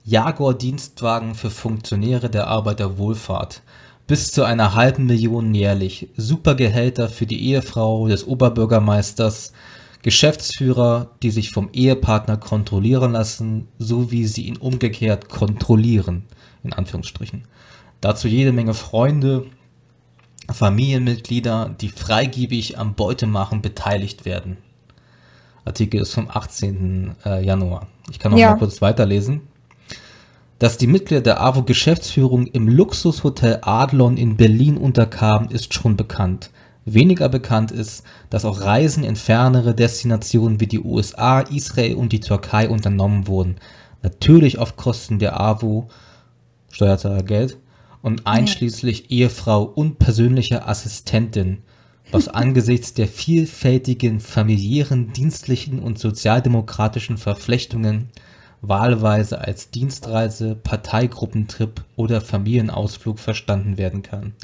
[0.04, 3.62] Jaguar-Dienstwagen für Funktionäre der Arbeiterwohlfahrt.
[4.06, 6.08] Bis zu einer halben Million jährlich.
[6.18, 9.54] Supergehälter für die Ehefrau des Oberbürgermeisters.
[10.02, 16.24] Geschäftsführer, die sich vom Ehepartner kontrollieren lassen, so wie sie ihn umgekehrt kontrollieren,
[16.62, 17.44] in Anführungsstrichen.
[18.02, 19.46] Dazu jede Menge Freunde,
[20.52, 24.58] Familienmitglieder, die freigebig am Beutemachen beteiligt werden.
[25.64, 27.14] Artikel ist vom 18.
[27.24, 27.86] Äh, Januar.
[28.10, 28.50] Ich kann noch ja.
[28.50, 29.42] mal kurz weiterlesen.
[30.58, 36.50] Dass die Mitglieder der AWO-Geschäftsführung im Luxushotel Adlon in Berlin unterkamen, ist schon bekannt.
[36.84, 42.20] Weniger bekannt ist, dass auch Reisen in fernere Destinationen wie die USA, Israel und die
[42.20, 43.56] Türkei unternommen wurden.
[44.02, 45.88] Natürlich auf Kosten der AWO,
[46.70, 47.56] Steuerzahlergeld,
[48.04, 51.62] und einschließlich Ehefrau und persönlicher Assistentin,
[52.12, 58.10] was angesichts der vielfältigen familiären, dienstlichen und sozialdemokratischen Verflechtungen
[58.60, 64.34] wahlweise als Dienstreise, Parteigruppentrip oder Familienausflug verstanden werden kann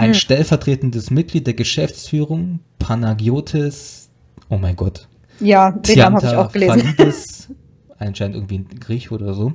[0.00, 0.14] ein hm.
[0.14, 4.08] stellvertretendes Mitglied der Geschäftsführung, Panagiotis,
[4.48, 5.06] oh mein Gott.
[5.40, 6.94] Ja, den Namen habe ich auch gelesen.
[6.96, 7.48] Falidis,
[7.98, 9.52] anscheinend irgendwie ein Griech oder so,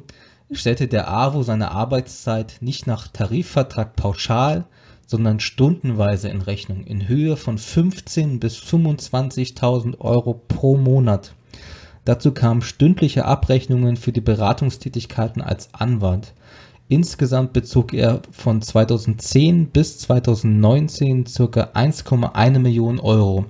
[0.51, 4.65] stellte der AWO seine Arbeitszeit nicht nach Tarifvertrag pauschal,
[5.08, 11.34] sondern stundenweise in Rechnung in Höhe von 15.000 bis 25.000 Euro pro Monat.
[12.05, 16.34] Dazu kamen stündliche Abrechnungen für die Beratungstätigkeiten als Anwalt.
[16.88, 21.31] Insgesamt bezog er von 2010 bis 2019 ca.
[21.73, 23.45] 1,1 Millionen Euro.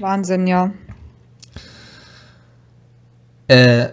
[0.00, 0.72] Wahnsinn, ja.
[3.46, 3.90] Äh,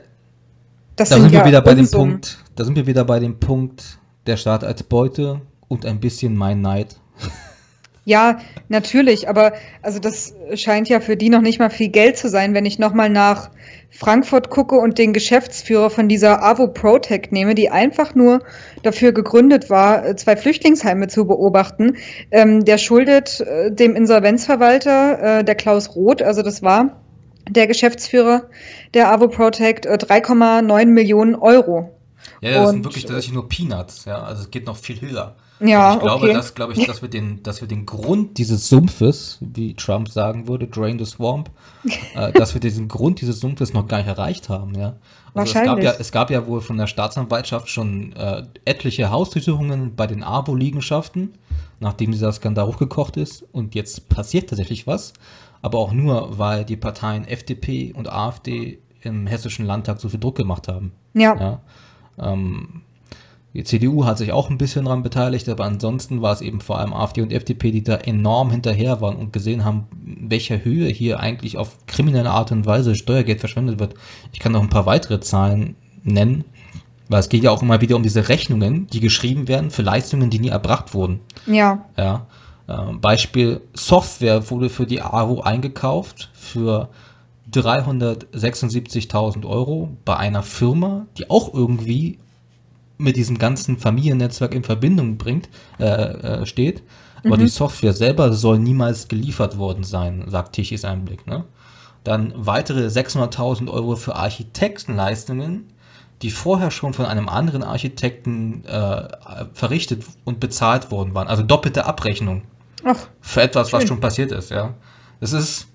[1.00, 4.00] da sind wir ja wieder bei dem Punkt, da sind wir wieder bei dem Punkt,
[4.28, 6.96] der Staat als Beute und ein bisschen mein Neid.
[8.06, 12.28] Ja, natürlich, aber also das scheint ja für die noch nicht mal viel Geld zu
[12.28, 13.52] sein, wenn ich nochmal nach
[13.92, 18.42] Frankfurt gucke und den Geschäftsführer von dieser AWO Protect nehme, die einfach nur
[18.82, 21.98] dafür gegründet war, äh, zwei Flüchtlingsheime zu beobachten.
[22.32, 27.04] Ähm, der schuldet äh, dem Insolvenzverwalter, äh, der Klaus Roth, also das war
[27.50, 28.44] der Geschäftsführer
[28.94, 31.96] der AWO Protect, äh, 3,9 Millionen Euro.
[32.42, 35.36] Ja, das und, sind wirklich tatsächlich nur Peanuts, ja, also es geht noch viel höher.
[35.62, 36.34] Ja, ich glaube, okay.
[36.34, 40.48] dass, glaube ich, dass wir den, dass wir den Grund dieses Sumpfes, wie Trump sagen
[40.48, 41.50] würde, drain the swamp,
[42.16, 44.96] äh, dass wir diesen Grund dieses Sumpfes noch gar nicht erreicht haben, ja.
[45.34, 45.86] Also Wahrscheinlich.
[45.86, 50.08] Es gab ja, es gab ja wohl von der Staatsanwaltschaft schon äh, etliche Hausdurchsuchungen bei
[50.08, 51.34] den AWO-Liegenschaften,
[51.80, 53.46] nachdem dieser Skandal hochgekocht ist.
[53.52, 55.14] Und jetzt passiert tatsächlich was.
[55.62, 60.36] Aber auch nur, weil die Parteien FDP und AfD im hessischen Landtag so viel Druck
[60.36, 60.92] gemacht haben.
[61.14, 61.36] Ja.
[61.40, 61.60] ja?
[62.34, 62.82] Ähm,
[63.54, 66.78] Die CDU hat sich auch ein bisschen daran beteiligt, aber ansonsten war es eben vor
[66.80, 70.88] allem AfD und FDP, die da enorm hinterher waren und gesehen haben, in welcher Höhe
[70.88, 73.96] hier eigentlich auf kriminelle Art und Weise Steuergeld verschwendet wird.
[74.34, 76.46] Ich kann noch ein paar weitere Zahlen nennen,
[77.08, 80.30] weil es geht ja auch immer wieder um diese Rechnungen, die geschrieben werden für Leistungen,
[80.30, 81.22] die nie erbracht wurden.
[81.48, 81.86] Ja.
[81.98, 82.28] Ja.
[82.70, 86.90] Äh, Beispiel Software wurde für die AWO eingekauft für
[87.52, 92.20] 376.000 Euro bei einer Firma, die auch irgendwie
[93.00, 96.84] mit diesem ganzen Familiennetzwerk in Verbindung bringt, äh, äh, steht.
[97.24, 97.42] Aber Mhm.
[97.42, 101.26] die Software selber soll niemals geliefert worden sein, sagt Tichys Einblick.
[101.26, 101.46] Ne?
[102.04, 105.74] Dann weitere 600.000 Euro für Architektenleistungen,
[106.22, 109.08] die vorher schon von einem anderen Architekten äh,
[109.54, 111.28] verrichtet und bezahlt worden waren.
[111.28, 112.44] Also doppelte Abrechnung
[112.84, 113.88] Ach, für etwas, was Schön.
[113.90, 114.74] schon passiert ist, ja.
[115.20, 115.68] Das ist,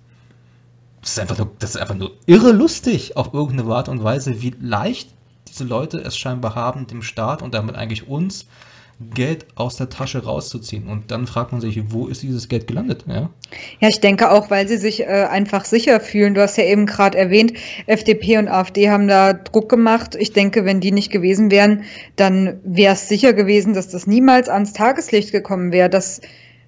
[1.00, 4.40] das ist einfach nur, das ist einfach nur irre lustig auf irgendeine Art und Weise,
[4.42, 5.10] wie leicht
[5.48, 8.46] diese Leute es scheinbar haben, dem Staat und damit eigentlich uns
[9.00, 10.86] Geld aus der Tasche rauszuziehen.
[10.86, 13.30] Und dann fragt man sich, wo ist dieses Geld gelandet, ja?
[13.80, 16.34] Ja, ich denke auch, weil sie sich äh, einfach sicher fühlen.
[16.34, 17.54] Du hast ja eben gerade erwähnt,
[17.86, 20.14] FDP und AfD haben da Druck gemacht.
[20.14, 21.84] Ich denke, wenn die nicht gewesen wären,
[22.16, 25.90] dann wäre es sicher gewesen, dass das niemals ans Tageslicht gekommen wäre.
[25.90, 26.20] Das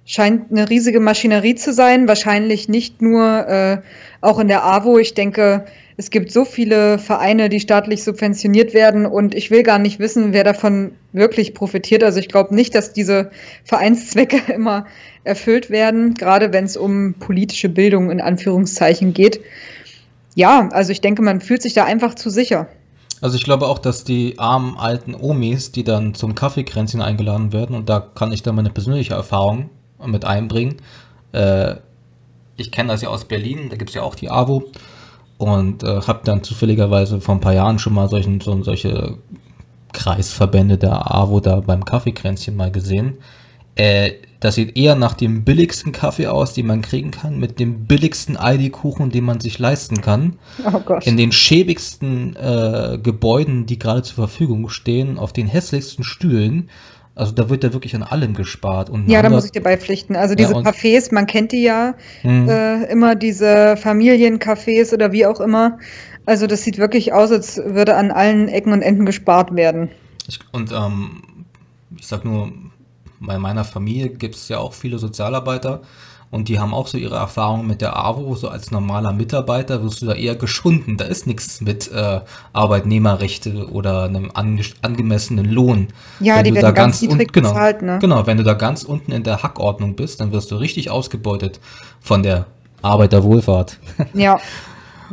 [0.07, 2.07] scheint eine riesige Maschinerie zu sein.
[2.07, 3.77] Wahrscheinlich nicht nur äh,
[4.21, 4.97] auch in der AWO.
[4.97, 5.65] Ich denke,
[5.97, 10.31] es gibt so viele Vereine, die staatlich subventioniert werden und ich will gar nicht wissen,
[10.31, 12.03] wer davon wirklich profitiert.
[12.03, 13.31] Also ich glaube nicht, dass diese
[13.65, 14.85] Vereinszwecke immer
[15.25, 19.41] erfüllt werden, gerade wenn es um politische Bildung in Anführungszeichen geht.
[20.35, 22.67] Ja, also ich denke, man fühlt sich da einfach zu sicher.
[23.19, 27.75] Also ich glaube auch, dass die armen alten Omis, die dann zum Kaffeekränzchen eingeladen werden,
[27.75, 29.71] und da kann ich dann meine persönliche Erfahrung
[30.05, 30.77] mit einbringen.
[31.31, 31.75] Äh,
[32.55, 34.63] ich kenne das ja aus Berlin, da gibt es ja auch die AWO
[35.37, 39.17] und äh, habe dann zufälligerweise vor ein paar Jahren schon mal solchen, so, solche
[39.93, 43.17] Kreisverbände der AWO da beim Kaffeekränzchen mal gesehen.
[43.75, 47.85] Äh, das sieht eher nach dem billigsten Kaffee aus, den man kriegen kann, mit dem
[47.85, 51.07] billigsten ID-Kuchen, den man sich leisten kann Oh Gott.
[51.07, 56.69] in den schäbigsten äh, Gebäuden, die gerade zur Verfügung stehen, auf den hässlichsten Stühlen.
[57.17, 58.89] Also da wird ja wirklich an allem gespart.
[58.89, 60.15] Und Ja, da muss ich dir beipflichten.
[60.15, 62.47] Also Ja, diese und- Cafés, man kennt die ja Hm.
[62.47, 65.79] äh, immer, diese Familiencafés oder wie auch immer.
[66.25, 69.89] Also das sieht wirklich aus, als würde an allen Ecken und Enden gespart werden.
[70.27, 71.21] Ich, und ähm,
[71.97, 72.51] ich sag nur,
[73.19, 75.81] bei meiner Familie gibt es ja auch viele Sozialarbeiter
[76.29, 78.35] und die haben auch so ihre Erfahrungen mit der AWO.
[78.35, 80.97] So als normaler Mitarbeiter wirst du da eher geschunden.
[80.97, 82.21] Da ist nichts mit äh,
[82.53, 85.87] Arbeitnehmerrechte oder einem ange angemessenen Lohn.
[86.19, 87.99] Ja, Wenn die du werden da ganz un- niedrig genau, bezahlt, ne?
[87.99, 91.59] Genau, wenn du da ganz unten in der Hackordnung bist, dann wirst du richtig ausgebeutet
[92.01, 92.45] von der
[92.81, 93.77] Arbeiterwohlfahrt.
[94.13, 94.39] Ja,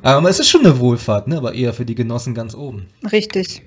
[0.02, 1.36] Aber es ist schon eine Wohlfahrt, ne?
[1.38, 2.86] aber eher für die Genossen ganz oben.
[3.10, 3.62] richtig.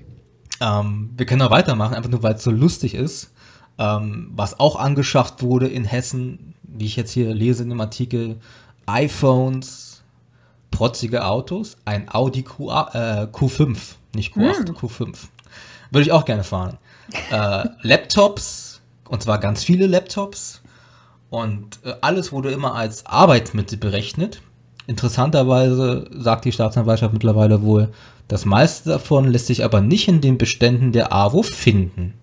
[0.60, 3.30] Ähm, wir können noch weitermachen, einfach nur weil es so lustig ist.
[3.78, 8.38] Ähm, was auch angeschafft wurde in Hessen, wie ich jetzt hier lese in dem Artikel,
[8.86, 10.02] iPhones,
[10.70, 13.76] protzige Autos, ein Audi Q, äh, Q5,
[14.14, 15.14] nicht Q8, Q5.
[15.90, 16.78] Würde ich auch gerne fahren.
[17.30, 20.62] Äh, Laptops, und zwar ganz viele Laptops.
[21.30, 24.40] Und äh, alles wurde immer als Arbeitsmittel berechnet.
[24.86, 27.90] Interessanterweise sagt die Staatsanwaltschaft mittlerweile wohl,
[28.28, 32.14] das meiste davon lässt sich aber nicht in den Beständen der AWO finden.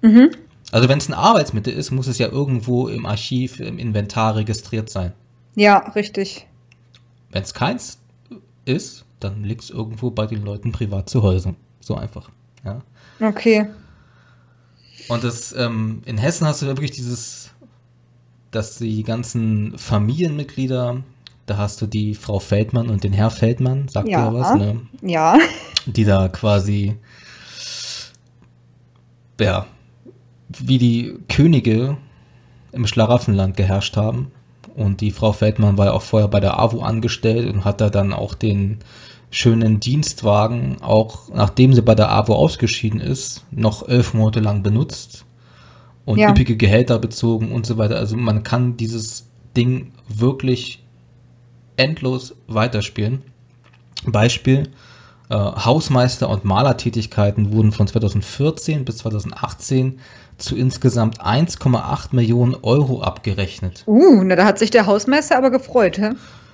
[0.00, 0.30] Mhm.
[0.74, 4.90] Also wenn es ein Arbeitsmittel ist, muss es ja irgendwo im Archiv, im Inventar registriert
[4.90, 5.12] sein.
[5.54, 6.48] Ja, richtig.
[7.30, 8.00] Wenn es keins
[8.64, 11.54] ist, dann liegt es irgendwo bei den Leuten privat zu Hause.
[11.78, 12.28] So einfach.
[12.64, 12.80] Ja.
[13.20, 13.68] Okay.
[15.06, 17.50] Und das, ähm, in Hessen hast du wirklich dieses,
[18.50, 21.04] dass die ganzen Familienmitglieder,
[21.46, 24.24] da hast du die Frau Feldmann und den Herr Feldmann, sagt Ja.
[24.24, 24.80] ja was, ne?
[25.02, 25.38] Ja.
[25.86, 26.96] Die da quasi,
[29.38, 29.68] ja,
[30.60, 31.96] wie die Könige
[32.72, 34.30] im Schlaraffenland geherrscht haben.
[34.74, 37.90] Und die Frau Feldmann war ja auch vorher bei der AWO angestellt und hat da
[37.90, 38.78] dann auch den
[39.30, 45.24] schönen Dienstwagen, auch nachdem sie bei der AWO ausgeschieden ist, noch elf Monate lang benutzt
[46.04, 46.30] und Ja.
[46.30, 47.96] üppige Gehälter bezogen und so weiter.
[47.96, 50.84] Also man kann dieses Ding wirklich
[51.76, 53.22] endlos weiterspielen.
[54.06, 54.68] Beispiel,
[55.34, 59.98] äh, Hausmeister- und Malertätigkeiten wurden von 2014 bis 2018
[60.38, 63.82] zu insgesamt 1,8 Millionen Euro abgerechnet.
[63.86, 66.12] Uh, na, da hat sich der Hausmeister aber gefreut, hä?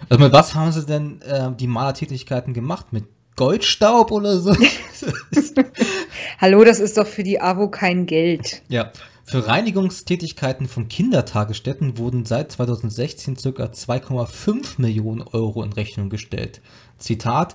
[0.08, 2.86] Also mit was haben sie denn äh, die Malertätigkeiten gemacht?
[2.92, 3.04] Mit
[3.36, 4.54] Goldstaub oder so?
[6.40, 8.62] Hallo, das ist doch für die AWO kein Geld.
[8.68, 8.92] ja.
[9.30, 13.66] Für Reinigungstätigkeiten von Kindertagesstätten wurden seit 2016 ca.
[13.66, 16.60] 2,5 Millionen Euro in Rechnung gestellt.
[16.98, 17.54] Zitat,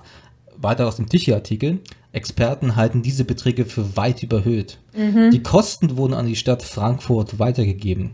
[0.60, 1.80] weiter aus dem Tichy-Artikel.
[2.12, 4.78] Experten halten diese Beträge für weit überhöht.
[5.32, 8.12] Die Kosten wurden an die Stadt Frankfurt weitergegeben.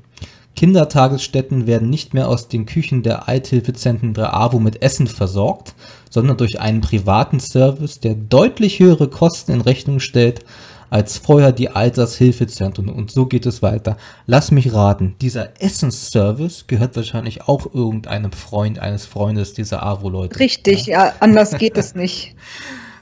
[0.54, 5.74] Kindertagesstätten werden nicht mehr aus den Küchen der Eithilfezentren der AWO mit Essen versorgt,
[6.10, 10.44] sondern durch einen privaten Service, der deutlich höhere Kosten in Rechnung stellt
[10.92, 12.90] als vorher die Altershilfezentren.
[12.90, 13.96] Und so geht es weiter.
[14.26, 20.38] Lass mich raten, dieser Essensservice gehört wahrscheinlich auch irgendeinem Freund eines Freundes dieser AWO-Leute.
[20.38, 22.34] Richtig, ja, anders geht es nicht.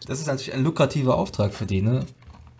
[0.07, 2.00] Das ist natürlich ein lukrativer Auftrag für die, ne?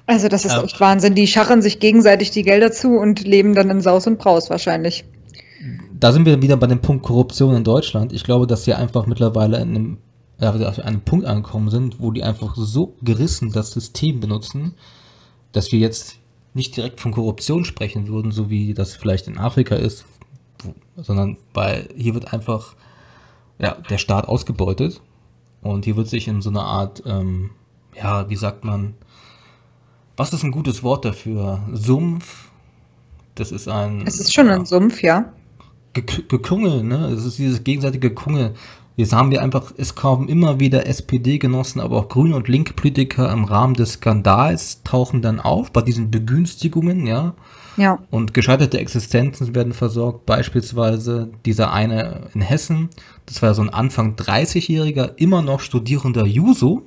[0.06, 0.62] Also das ist Ja.
[0.62, 1.16] echt Wahnsinn.
[1.16, 5.04] Die scharren sich gegenseitig die Gelder zu und leben dann in Saus und Braus wahrscheinlich.
[5.98, 8.12] Da sind wir wieder bei dem Punkt Korruption in Deutschland.
[8.12, 9.98] Ich glaube, dass sie einfach mittlerweile in einem,
[10.38, 14.74] ja, wieder auf einem Punkt angekommen sind, wo die einfach so gerissen das System benutzen,
[15.52, 16.18] dass wir jetzt
[16.54, 20.04] nicht direkt von Korruption sprechen würden, so wie das vielleicht in Afrika ist,
[20.96, 22.74] sondern weil hier wird einfach
[23.58, 25.00] ja, der Staat ausgebeutet
[25.62, 27.50] und hier wird sich in so einer Art, ähm,
[27.96, 28.94] ja, wie sagt man,
[30.16, 31.62] was ist ein gutes Wort dafür?
[31.72, 32.48] Sumpf?
[33.36, 34.06] Das ist ein.
[34.06, 35.32] Es ist schon ja, ein Sumpf, ja.
[35.94, 37.06] Ge- Gekungel, ne?
[37.06, 38.54] Es ist dieses gegenseitige Gekungel.
[39.00, 43.32] Jetzt haben wir einfach, es kommen immer wieder SPD-Genossen, aber auch grüne und linke Politiker
[43.32, 47.34] im Rahmen des Skandals tauchen dann auf bei diesen Begünstigungen, ja.
[47.78, 47.98] Ja.
[48.10, 50.26] Und gescheiterte Existenzen werden versorgt.
[50.26, 52.90] Beispielsweise dieser eine in Hessen,
[53.24, 56.82] das war so ein Anfang 30-jähriger, immer noch studierender Juso,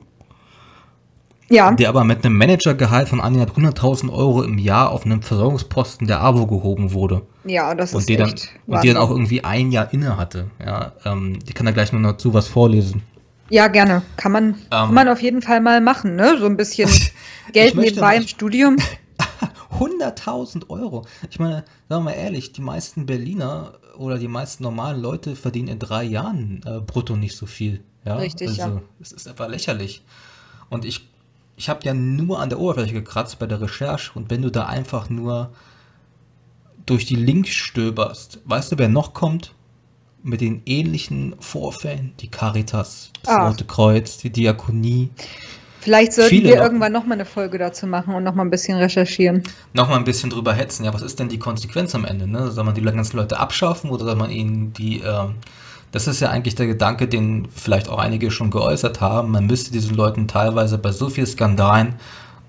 [1.50, 1.72] Ja.
[1.72, 6.22] der aber mit einem Managergehalt von annähernd 100.000 Euro im Jahr auf einem Versorgungsposten der
[6.22, 7.22] AWO gehoben wurde.
[7.44, 10.18] Ja, das Und ist die, dann, echt und die dann auch irgendwie ein Jahr inne
[10.18, 10.50] hatte.
[10.64, 13.04] Ja, ähm, ich kann da gleich noch dazu was vorlesen.
[13.50, 14.02] Ja, gerne.
[14.16, 16.38] Kann man, kann man auf jeden Fall mal machen, ne?
[16.40, 16.90] So ein bisschen
[17.52, 18.78] Geld nebenbei im Studium.
[19.80, 21.06] 100.000 Euro.
[21.30, 25.68] Ich meine, sagen wir mal ehrlich, die meisten Berliner oder die meisten normalen Leute verdienen
[25.68, 27.84] in drei Jahren äh, brutto nicht so viel.
[28.06, 28.16] Ja?
[28.16, 28.82] Richtig, also, ja.
[29.02, 30.04] Es ist einfach lächerlich.
[30.70, 31.10] Und ich,
[31.56, 34.12] ich habe ja nur an der Oberfläche gekratzt bei der Recherche.
[34.16, 35.52] Und wenn du da einfach nur
[36.86, 39.54] durch die Links stöberst, weißt du, wer noch kommt?
[40.26, 43.50] Mit den ähnlichen Vorfällen, die Caritas, das Ah.
[43.50, 45.10] Rote Kreuz, die Diakonie,
[45.82, 46.64] Vielleicht sollten Viele wir noch.
[46.64, 49.44] irgendwann noch mal eine Folge dazu machen und noch mal ein bisschen recherchieren.
[49.74, 50.86] noch mal ein bisschen drüber hetzen.
[50.86, 52.26] Ja, was ist denn die Konsequenz am Ende?
[52.26, 52.52] Ne?
[52.52, 55.02] Soll man die ganzen Leute abschaffen oder soll man ihnen die.
[55.02, 55.36] ähm,
[55.94, 59.32] das ist ja eigentlich der Gedanke, den vielleicht auch einige schon geäußert haben.
[59.32, 61.94] Man müsste diesen Leuten teilweise bei so vielen Skandalen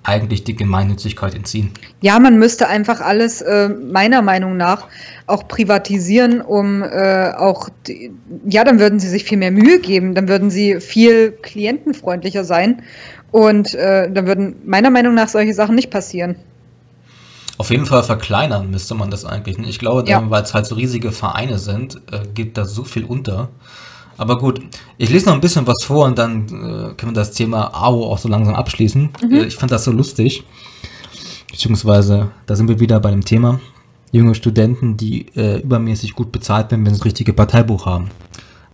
[0.03, 1.71] eigentlich die Gemeinnützigkeit entziehen.
[2.01, 4.87] Ja, man müsste einfach alles äh, meiner Meinung nach
[5.27, 8.13] auch privatisieren, um äh, auch, die,
[8.47, 12.83] ja, dann würden sie sich viel mehr Mühe geben, dann würden sie viel klientenfreundlicher sein
[13.31, 16.37] und äh, dann würden meiner Meinung nach solche Sachen nicht passieren.
[17.57, 19.59] Auf jeden Fall verkleinern müsste man das eigentlich.
[19.59, 20.23] Ich glaube, Ja.
[20.29, 23.49] weil es halt so riesige Vereine sind, äh, geht da so viel unter.
[24.17, 24.61] Aber gut,
[24.99, 28.13] ich lese noch ein bisschen was vor und dann äh, können wir das Thema AO
[28.13, 29.11] auch so langsam abschließen.
[29.31, 30.45] Äh, ich fand das so lustig.
[31.51, 33.61] Beziehungsweise, da sind wir wieder bei dem Thema.
[34.13, 38.11] Junge Studenten, die äh, übermäßig gut bezahlt werden, wenn sie das richtige Parteibuch haben.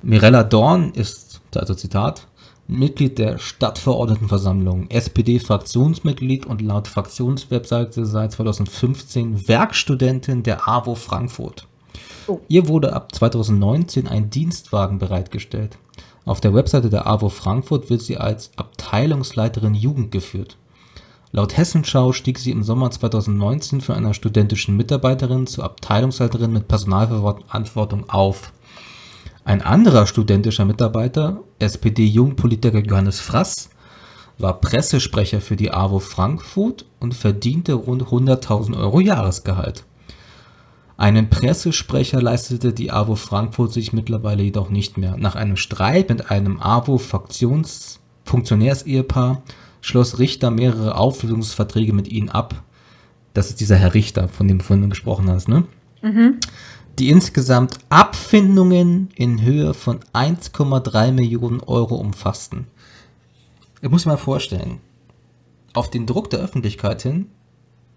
[0.03, 2.27] Mirella Dorn ist, also Zitat,
[2.71, 11.67] Mitglied der Stadtverordnetenversammlung, SPD-Fraktionsmitglied und laut Fraktionswebseite seit 2015 Werkstudentin der AWO Frankfurt.
[12.27, 12.41] Oh.
[12.49, 15.79] Ihr wurde ab 2019 ein Dienstwagen bereitgestellt.
[16.25, 20.57] Auf der Webseite der AWO Frankfurt wird sie als Abteilungsleiterin Jugend geführt.
[21.33, 28.11] Laut Hessenschau stieg sie im Sommer 2019 von einer studentischen Mitarbeiterin zur Abteilungsleiterin mit Personalverantwortung
[28.11, 28.53] auf.
[29.45, 33.71] Ein anderer studentischer Mitarbeiter, SPD-Jungpolitiker Johannes Frass,
[34.39, 39.85] war Pressesprecher für die AWO Frankfurt und verdiente rund 100.000 Euro Jahresgehalt.
[40.97, 45.17] Einen Pressesprecher leistete die AWO Frankfurt sich mittlerweile jedoch nicht mehr.
[45.17, 49.43] Nach einem Streit mit einem AWO-Funktionärsehepaar
[49.81, 52.63] schloss Richter mehrere Auflösungsverträge mit ihnen ab.
[53.33, 55.65] Das ist dieser Herr Richter, von dem du vorhin gesprochen hast, ne?
[56.99, 62.67] Die insgesamt Abfindungen in Höhe von 1,3 Millionen Euro umfassten.
[63.81, 64.81] Ich muss mir mal vorstellen,
[65.73, 67.29] auf den Druck der Öffentlichkeit hin,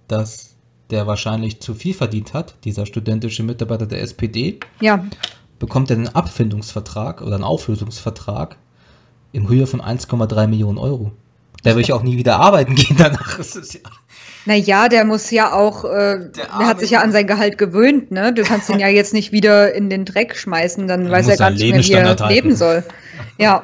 [0.08, 0.56] dass
[0.90, 5.04] der wahrscheinlich zu viel verdient hat, dieser studentische Mitarbeiter der SPD, Ja,
[5.60, 8.58] bekommt er einen Abfindungsvertrag oder einen Auflösungsvertrag
[9.32, 11.12] in Höhe von 1,3 Millionen Euro.
[11.66, 13.40] Der will ich auch nie wieder arbeiten gehen danach.
[13.40, 13.80] Ist ja,
[14.46, 18.12] naja, der muss ja auch, äh, der, Arme hat sich ja an sein Gehalt gewöhnt,
[18.12, 18.34] ne?
[18.34, 21.52] Du kannst ihn ja jetzt nicht wieder in den Dreck schmeißen, dann weiß er gar
[21.52, 22.28] nicht mehr, wie er halten.
[22.28, 22.84] leben soll.
[23.38, 23.64] Ja,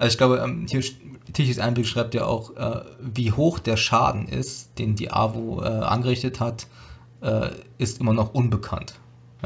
[0.00, 0.82] also ich glaube, ähm, hier
[1.34, 5.66] Tichys Einblick schreibt ja auch, äh, wie hoch der Schaden ist, den die AWO äh,
[5.66, 6.66] angerichtet hat,
[7.20, 8.94] äh, ist immer noch unbekannt.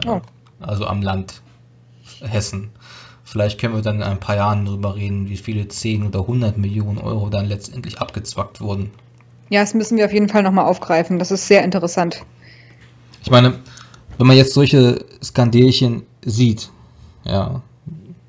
[0.05, 0.13] Ja.
[0.13, 0.23] Oh.
[0.61, 1.43] Also am Land
[2.21, 2.71] Hessen.
[3.25, 6.59] Vielleicht können wir dann in ein paar Jahren darüber reden, wie viele 10 oder 100
[6.59, 8.91] Millionen Euro dann letztendlich abgezwackt wurden.
[9.49, 11.19] Ja, das müssen wir auf jeden Fall nochmal aufgreifen.
[11.19, 12.23] Das ist sehr interessant.
[13.23, 13.55] Ich meine,
[14.19, 16.71] wenn man jetzt solche Skandelchen sieht,
[17.25, 17.63] ja,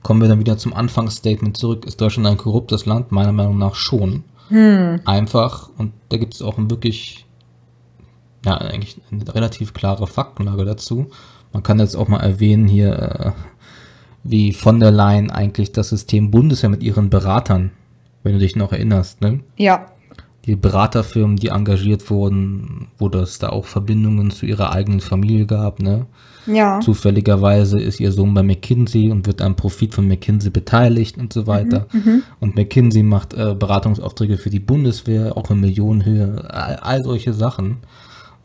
[0.02, 1.86] kommen wir dann wieder zum Anfangsstatement zurück.
[1.86, 3.12] Ist Deutschland ein korruptes Land?
[3.12, 4.24] Meiner Meinung nach schon.
[4.50, 5.02] Hm.
[5.06, 7.26] Einfach, und da gibt es auch ein wirklich,
[8.46, 11.10] ja, eigentlich eine relativ klare Faktenlage dazu.
[11.52, 13.32] Man kann jetzt auch mal erwähnen hier, äh,
[14.26, 17.72] wie von der Leyen eigentlich das System Bundeswehr mit ihren Beratern,
[18.24, 19.40] wenn du dich noch erinnerst, ne?
[19.56, 19.86] Ja.
[20.46, 25.80] Die Beraterfirmen, die engagiert wurden, wo das da auch Verbindungen zu ihrer eigenen Familie gab,
[25.80, 26.08] ne?
[26.48, 26.80] Ja.
[26.80, 31.46] Zufälligerweise ist ihr Sohn bei McKinsey und wird am Profit von McKinsey beteiligt und so
[31.48, 31.88] weiter.
[31.92, 32.24] Mhm, mhm.
[32.40, 37.78] und McKinsey macht äh, Beratungsaufträge für die Bundeswehr, auch in Millionenhöhe, all, all solche Sachen.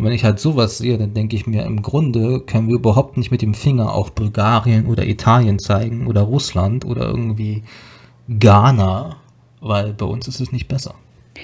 [0.01, 3.19] Und wenn ich halt sowas sehe, dann denke ich mir, im Grunde können wir überhaupt
[3.19, 7.65] nicht mit dem Finger auf Bulgarien oder Italien zeigen oder Russland oder irgendwie
[8.27, 9.17] Ghana,
[9.61, 10.95] weil bei uns ist es nicht besser.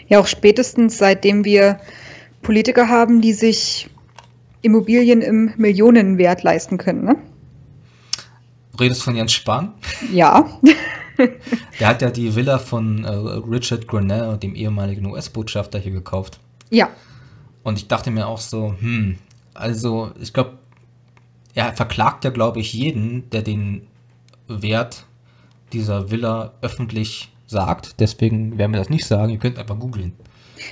[0.08, 1.80] Ja, auch spätestens seitdem wir
[2.40, 3.90] Politiker haben, die sich
[4.62, 7.16] Immobilien im Millionenwert leisten können, ne?
[8.72, 9.74] Du redest von Jens Spahn?
[10.14, 10.48] Ja.
[11.78, 16.40] Der hat ja die Villa von äh, Richard Grenell, dem ehemaligen US-Botschafter, hier gekauft.
[16.70, 16.88] Ja.
[17.66, 19.18] Und ich dachte mir auch so, hm,
[19.52, 20.52] also ich glaube,
[21.52, 23.88] er verklagt ja, glaube ich, jeden, der den
[24.46, 25.04] Wert
[25.72, 27.98] dieser Villa öffentlich sagt.
[27.98, 29.32] Deswegen werden wir das nicht sagen.
[29.32, 30.12] Ihr könnt einfach googeln.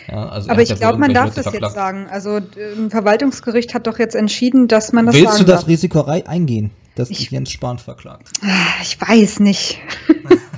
[0.06, 1.64] Ja, also Aber ich glaube, man darf Leute das verklagt.
[1.64, 2.06] jetzt sagen.
[2.08, 2.36] Also
[2.78, 5.68] ein Verwaltungsgericht hat doch jetzt entschieden, dass man das Willst du das darf.
[5.68, 8.30] Risiko eingehen, dass ich, Jens Spahn verklagt?
[8.40, 9.80] Ah, ich weiß nicht.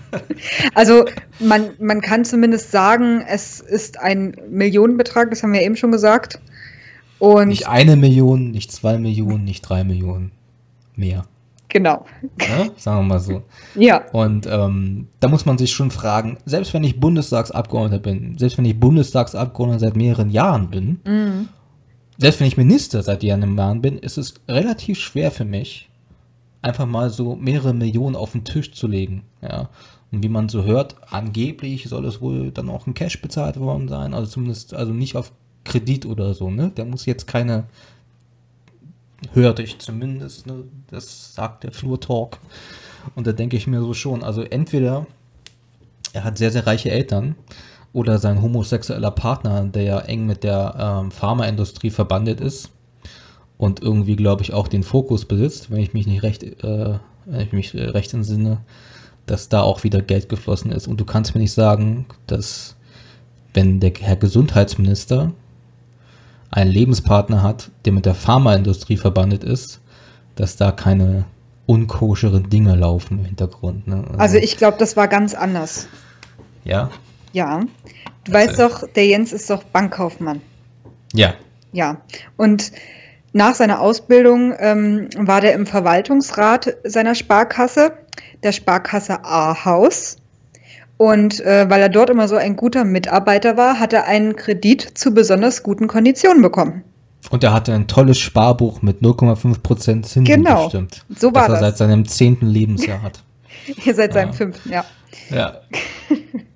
[0.74, 1.04] also
[1.40, 6.40] man, man kann zumindest sagen, es ist ein Millionenbetrag, das haben wir eben schon gesagt.
[7.18, 10.32] Und nicht eine Million, nicht zwei Millionen, nicht drei Millionen,
[10.96, 11.24] mehr.
[11.68, 12.06] Genau.
[12.40, 13.42] Ja, sagen wir mal so.
[13.74, 14.04] Ja.
[14.12, 18.64] Und ähm, da muss man sich schon fragen, selbst wenn ich Bundestagsabgeordneter bin, selbst wenn
[18.64, 21.48] ich Bundestagsabgeordneter seit mehreren Jahren bin, mhm.
[22.18, 25.90] selbst wenn ich Minister seit Jahren bin, ist es relativ schwer für mich,
[26.62, 29.24] einfach mal so mehrere Millionen auf den Tisch zu legen.
[29.42, 29.68] Ja.
[30.12, 33.88] Und wie man so hört, angeblich soll es wohl dann auch in Cash bezahlt worden
[33.88, 35.32] sein, also zumindest, also nicht auf
[35.64, 36.70] Kredit oder so, ne?
[36.76, 37.64] Der muss jetzt keine,
[39.32, 40.64] hörte ich zumindest, ne?
[40.88, 42.38] Das sagt der Flur Talk.
[43.14, 45.06] Und da denke ich mir so schon, also entweder
[46.12, 47.36] er hat sehr, sehr reiche Eltern
[47.92, 52.70] oder sein homosexueller Partner, der ja eng mit der ähm, Pharmaindustrie verbandet ist
[53.58, 57.40] und irgendwie, glaube ich, auch den Fokus besitzt, wenn ich mich nicht recht, äh, wenn
[57.40, 58.58] ich mich recht entsinne,
[59.26, 60.86] dass da auch wieder Geld geflossen ist.
[60.86, 62.76] Und du kannst mir nicht sagen, dass
[63.54, 65.32] wenn der Herr Gesundheitsminister
[66.50, 69.80] einen Lebenspartner hat, der mit der Pharmaindustrie verbandet ist,
[70.36, 71.24] dass da keine
[71.66, 73.88] unkoscheren Dinge laufen im Hintergrund.
[73.88, 74.04] Ne?
[74.06, 75.88] Also, also, ich glaube, das war ganz anders.
[76.64, 76.90] Ja?
[77.32, 77.60] Ja.
[78.24, 78.48] Du also.
[78.48, 80.40] weißt doch, der Jens ist doch Bankkaufmann.
[81.12, 81.34] Ja.
[81.72, 82.00] Ja.
[82.36, 82.72] Und
[83.36, 87.92] nach seiner Ausbildung ähm, war der im Verwaltungsrat seiner Sparkasse
[88.42, 90.16] der Sparkasse Ahaus.
[90.96, 94.80] Und äh, weil er dort immer so ein guter Mitarbeiter war, hat er einen Kredit
[94.96, 96.82] zu besonders guten Konditionen bekommen.
[97.28, 101.04] Und er hatte ein tolles Sparbuch mit 0,5% Zinsen genau, bestimmt.
[101.14, 101.60] So war das.
[101.60, 103.22] er seit seinem zehnten Lebensjahr hat.
[103.94, 104.84] Seit seinem fünften, ja.
[105.28, 105.60] Ja.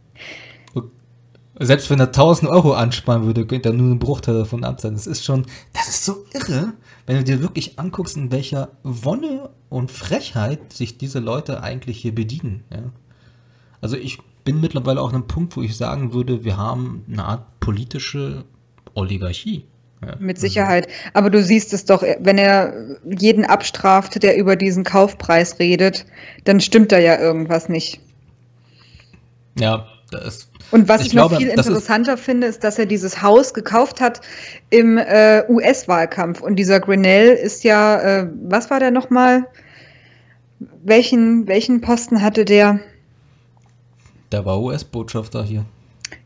[1.63, 4.97] Selbst wenn er 1000 Euro ansparen würde, könnte er nur einen Bruchteil davon abzahlen.
[4.97, 5.45] Das ist schon,
[5.75, 6.73] das ist so irre,
[7.05, 12.15] wenn du dir wirklich anguckst, in welcher Wonne und Frechheit sich diese Leute eigentlich hier
[12.15, 12.65] bedienen.
[12.73, 12.85] Ja?
[13.83, 17.27] Also ich bin mittlerweile auch an einem Punkt, wo ich sagen würde, wir haben eine
[17.27, 18.45] Art politische
[18.95, 19.67] Oligarchie.
[20.03, 20.17] Ja.
[20.19, 20.89] Mit Sicherheit.
[21.13, 26.07] Aber du siehst es doch, wenn er jeden abstraft, der über diesen Kaufpreis redet,
[26.45, 28.01] dann stimmt da ja irgendwas nicht.
[29.59, 32.87] Ja, das und was ich, ich glaube, noch viel interessanter ist finde, ist, dass er
[32.87, 34.21] dieses Haus gekauft hat
[34.71, 36.41] im äh, US-Wahlkampf.
[36.41, 39.47] Und dieser Grinnell ist ja, äh, was war der nochmal?
[40.83, 42.81] Welchen, welchen Posten hatte der?
[44.31, 45.65] Der war US-Botschafter hier.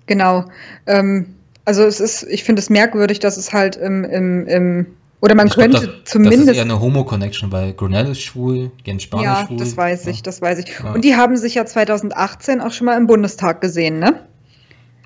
[0.06, 0.44] Genau.
[0.86, 4.86] Ähm, also es ist, ich finde es merkwürdig, dass es halt im, im, im
[5.24, 6.42] oder man ich könnte glaub, das, zumindest.
[6.42, 9.56] Das ist eher eine Homo-Connection, weil Grunell ist schwul, Jens Spahn ja, ist schwul.
[9.56, 10.78] Ja, das weiß ich, das weiß ich.
[10.78, 10.92] Ja.
[10.92, 14.20] Und die haben sich ja 2018 auch schon mal im Bundestag gesehen, ne?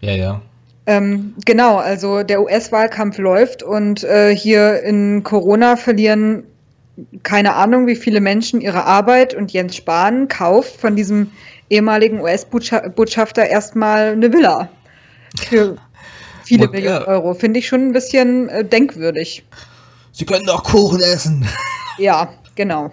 [0.00, 0.42] Ja, ja.
[0.86, 6.44] Ähm, genau, also der US-Wahlkampf läuft und äh, hier in Corona verlieren
[7.22, 11.30] keine Ahnung, wie viele Menschen ihre Arbeit und Jens Spahn kauft von diesem
[11.70, 14.68] ehemaligen US-Botschafter erstmal eine Villa
[15.36, 15.76] für
[16.44, 17.06] viele Millionen ja.
[17.06, 17.34] Euro.
[17.34, 19.44] Finde ich schon ein bisschen äh, denkwürdig.
[20.18, 21.46] Sie können doch Kuchen essen.
[21.96, 22.90] Ja, genau.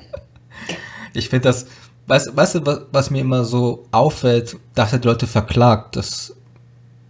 [1.14, 1.66] Ich finde das,
[2.06, 6.36] weißt, weißt du, was, was mir immer so auffällt, dass er die Leute verklagt, das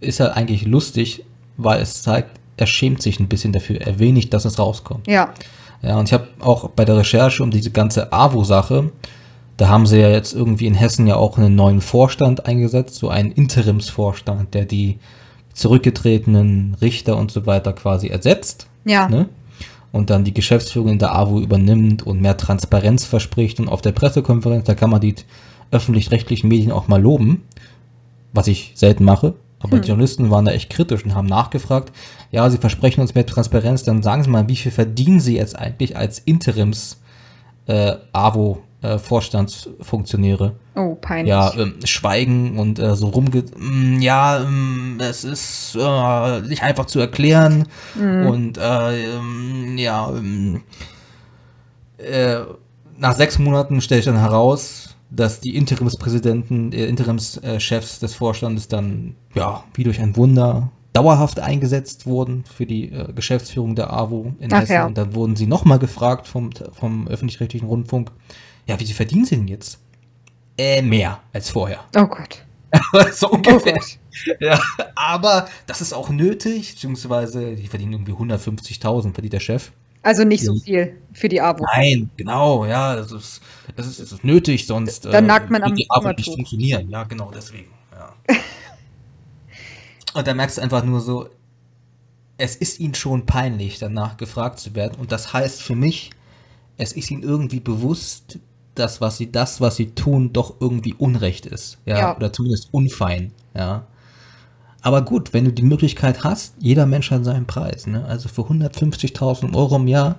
[0.00, 1.24] ist ja eigentlich lustig,
[1.58, 5.06] weil es zeigt, er schämt sich ein bisschen dafür, er will nicht, dass es rauskommt.
[5.06, 5.34] Ja.
[5.82, 8.90] Ja, und ich habe auch bei der Recherche um diese ganze AWO-Sache,
[9.58, 13.10] da haben sie ja jetzt irgendwie in Hessen ja auch einen neuen Vorstand eingesetzt, so
[13.10, 14.98] einen Interimsvorstand, der die
[15.52, 18.66] zurückgetretenen Richter und so weiter quasi ersetzt.
[18.84, 19.08] Ja.
[19.10, 19.28] Ne?
[19.92, 23.60] Und dann die Geschäftsführung in der AWO übernimmt und mehr Transparenz verspricht.
[23.60, 25.14] Und auf der Pressekonferenz, da kann man die
[25.70, 27.42] öffentlich-rechtlichen Medien auch mal loben,
[28.32, 29.34] was ich selten mache.
[29.60, 29.82] Aber Hm.
[29.82, 31.92] die Journalisten waren da echt kritisch und haben nachgefragt,
[32.30, 35.58] ja, sie versprechen uns mehr Transparenz, dann sagen Sie mal, wie viel verdienen Sie jetzt
[35.58, 37.00] eigentlich als Interims
[37.66, 38.58] äh, AWO
[38.94, 40.56] äh, Vorstandsfunktionäre?
[40.74, 41.30] Oh, peinlich.
[41.30, 43.44] Ja, ähm, schweigen und äh, so rumge...
[43.56, 50.62] Mm, ja, ähm, es ist äh, nicht einfach zu erklären und äh, ähm, ja, ähm,
[51.98, 52.38] äh,
[52.98, 59.14] nach sechs Monaten stelle ich dann heraus, dass die Interimspräsidenten, äh, Interimschefs des Vorstandes dann,
[59.34, 64.52] ja, wie durch ein Wunder dauerhaft eingesetzt wurden für die äh, Geschäftsführung der AWO in
[64.52, 64.72] Ach Hessen.
[64.72, 64.86] ja.
[64.86, 68.10] Und dann wurden sie nochmal gefragt vom, vom öffentlich-rechtlichen Rundfunk,
[68.66, 69.78] ja, wie viel verdienen sie denn jetzt?
[70.58, 71.84] Äh, mehr als vorher.
[71.96, 72.44] Oh Gott.
[73.12, 73.74] so Oh ungefähr.
[73.74, 73.98] Gott.
[74.40, 74.60] Ja,
[74.94, 79.72] aber das ist auch nötig, beziehungsweise die verdienen irgendwie 150.000, verdient der Chef.
[80.02, 81.64] Also nicht so viel für die AWO.
[81.74, 83.40] Nein, genau, ja, das ist,
[83.74, 86.88] das ist, das ist nötig, sonst Dann nagt man am die Arbeit nicht funktionieren.
[86.90, 87.70] Ja, genau, deswegen.
[87.92, 88.14] Ja.
[90.14, 91.28] Und da merkst du einfach nur so,
[92.38, 94.94] es ist ihnen schon peinlich, danach gefragt zu werden.
[94.98, 96.10] Und das heißt für mich,
[96.76, 98.38] es ist ihnen irgendwie bewusst,
[98.78, 101.78] dass was sie, das, was sie tun, doch irgendwie Unrecht ist.
[101.86, 102.16] Ja, Ja.
[102.16, 103.32] oder zumindest unfein.
[103.54, 103.86] Ja.
[104.82, 107.86] Aber gut, wenn du die Möglichkeit hast, jeder Mensch hat seinen Preis.
[107.88, 108.04] Ne?
[108.04, 110.16] Also für 150.000 Euro im Jahr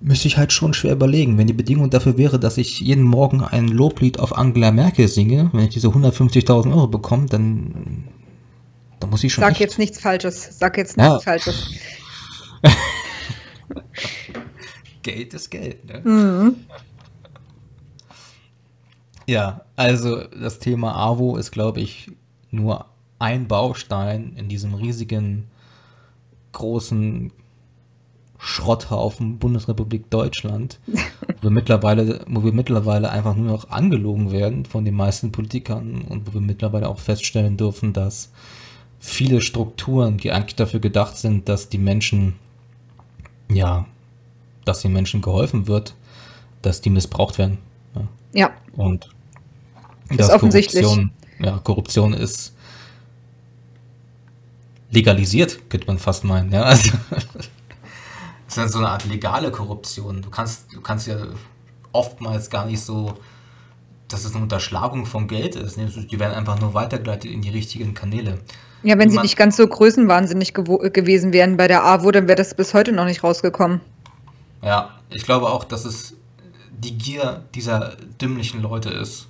[0.00, 1.36] müsste ich halt schon schwer überlegen.
[1.38, 5.50] Wenn die Bedingung dafür wäre, dass ich jeden Morgen ein Loblied auf Angela Merkel singe,
[5.52, 8.04] wenn ich diese 150.000 Euro bekomme, dann,
[9.00, 10.48] dann muss ich schon Sag echt- jetzt nichts Falsches.
[10.58, 11.10] Sag jetzt Ja.
[11.10, 11.70] nichts Falsches.
[15.02, 15.84] Geld ist Geld.
[15.84, 16.00] Ne?
[16.04, 16.54] Mhm.
[19.26, 22.10] Ja, also das Thema AWO ist, glaube ich,
[22.50, 22.86] nur
[23.18, 25.48] ein Baustein in diesem riesigen,
[26.52, 27.32] großen
[28.38, 30.80] Schrotthaufen Bundesrepublik Deutschland,
[31.36, 36.02] wo wir mittlerweile, wo wir mittlerweile einfach nur noch angelogen werden von den meisten Politikern
[36.02, 38.32] und wo wir mittlerweile auch feststellen dürfen, dass
[38.98, 42.34] viele Strukturen, die eigentlich dafür gedacht sind, dass die Menschen,
[43.48, 43.86] ja,
[44.64, 45.94] dass den Menschen geholfen wird,
[46.62, 47.58] dass die missbraucht werden.
[47.94, 48.08] Ja.
[48.34, 49.10] Ja, Und
[50.12, 50.82] Ist dass offensichtlich.
[50.82, 51.10] Korruption,
[51.40, 52.54] ja, Korruption ist
[54.90, 56.52] legalisiert, könnte man fast meinen.
[56.52, 56.90] Ja, also
[58.46, 60.22] es ist halt so eine Art legale Korruption.
[60.22, 61.16] Du kannst, du kannst ja
[61.92, 63.14] oftmals gar nicht so,
[64.08, 65.78] dass es eine Unterschlagung von Geld ist.
[65.78, 65.86] ne?
[65.86, 68.38] Die werden einfach nur weitergeleitet in die richtigen Kanäle.
[68.82, 72.36] ja wenn sie Man- nicht ganz so größenwahnsinnig gewesen wären bei der AWO, dann wäre
[72.36, 73.80] das bis heute noch nicht rausgekommen.
[74.62, 76.14] Ja, ich glaube auch, dass es
[76.70, 79.28] die Gier dieser dümmlichen Leute ist,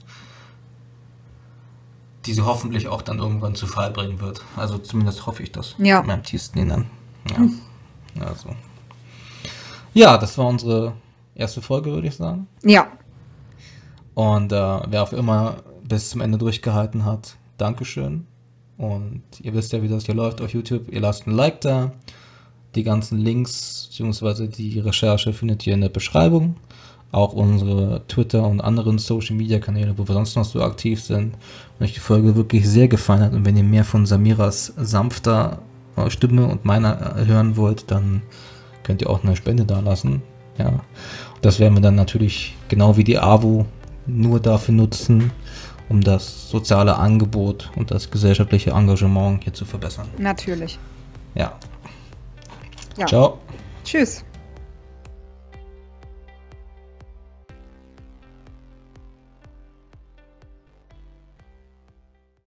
[2.27, 4.43] die sie hoffentlich auch dann irgendwann zu Fall bringen wird.
[4.57, 5.75] Also zumindest hoffe ich das.
[5.79, 6.01] Ja.
[6.01, 6.87] In meinem tiefsten Innern.
[7.31, 8.27] Ja.
[8.27, 8.51] Also.
[9.95, 10.93] ja, das war unsere
[11.35, 12.47] erste Folge, würde ich sagen.
[12.63, 12.89] Ja,
[14.15, 18.27] Und äh, wer auch immer bis zum Ende durchgehalten hat, Dankeschön.
[18.77, 20.93] Und ihr wisst ja, wie das hier läuft auf YouTube.
[20.93, 21.93] Ihr lasst ein Like da.
[22.75, 24.49] Die ganzen Links bzw.
[24.49, 26.57] die Recherche findet ihr in der Beschreibung.
[27.13, 31.35] Auch unsere Twitter und anderen Social Media Kanäle, wo wir sonst noch so aktiv sind.
[31.79, 35.59] Wenn euch die Folge wirklich sehr gefallen hat und wenn ihr mehr von Samiras sanfter
[35.97, 38.23] äh, Stimme und meiner äh, hören wollt, dann
[38.83, 40.23] könnt ihr auch eine Spende dalassen.
[40.59, 40.69] Ja.
[40.69, 40.81] Und
[41.43, 43.67] das werden wir dann natürlich genau wie die AWO
[44.07, 45.31] nur dafür nutzen,
[45.89, 50.09] um das soziale Angebot und das gesellschaftliche Engagement hier zu verbessern.
[50.19, 50.79] natürlich.
[51.35, 51.53] Ja.
[52.97, 53.07] Ja.
[53.07, 53.39] Ciao.
[53.85, 54.25] Tschüss.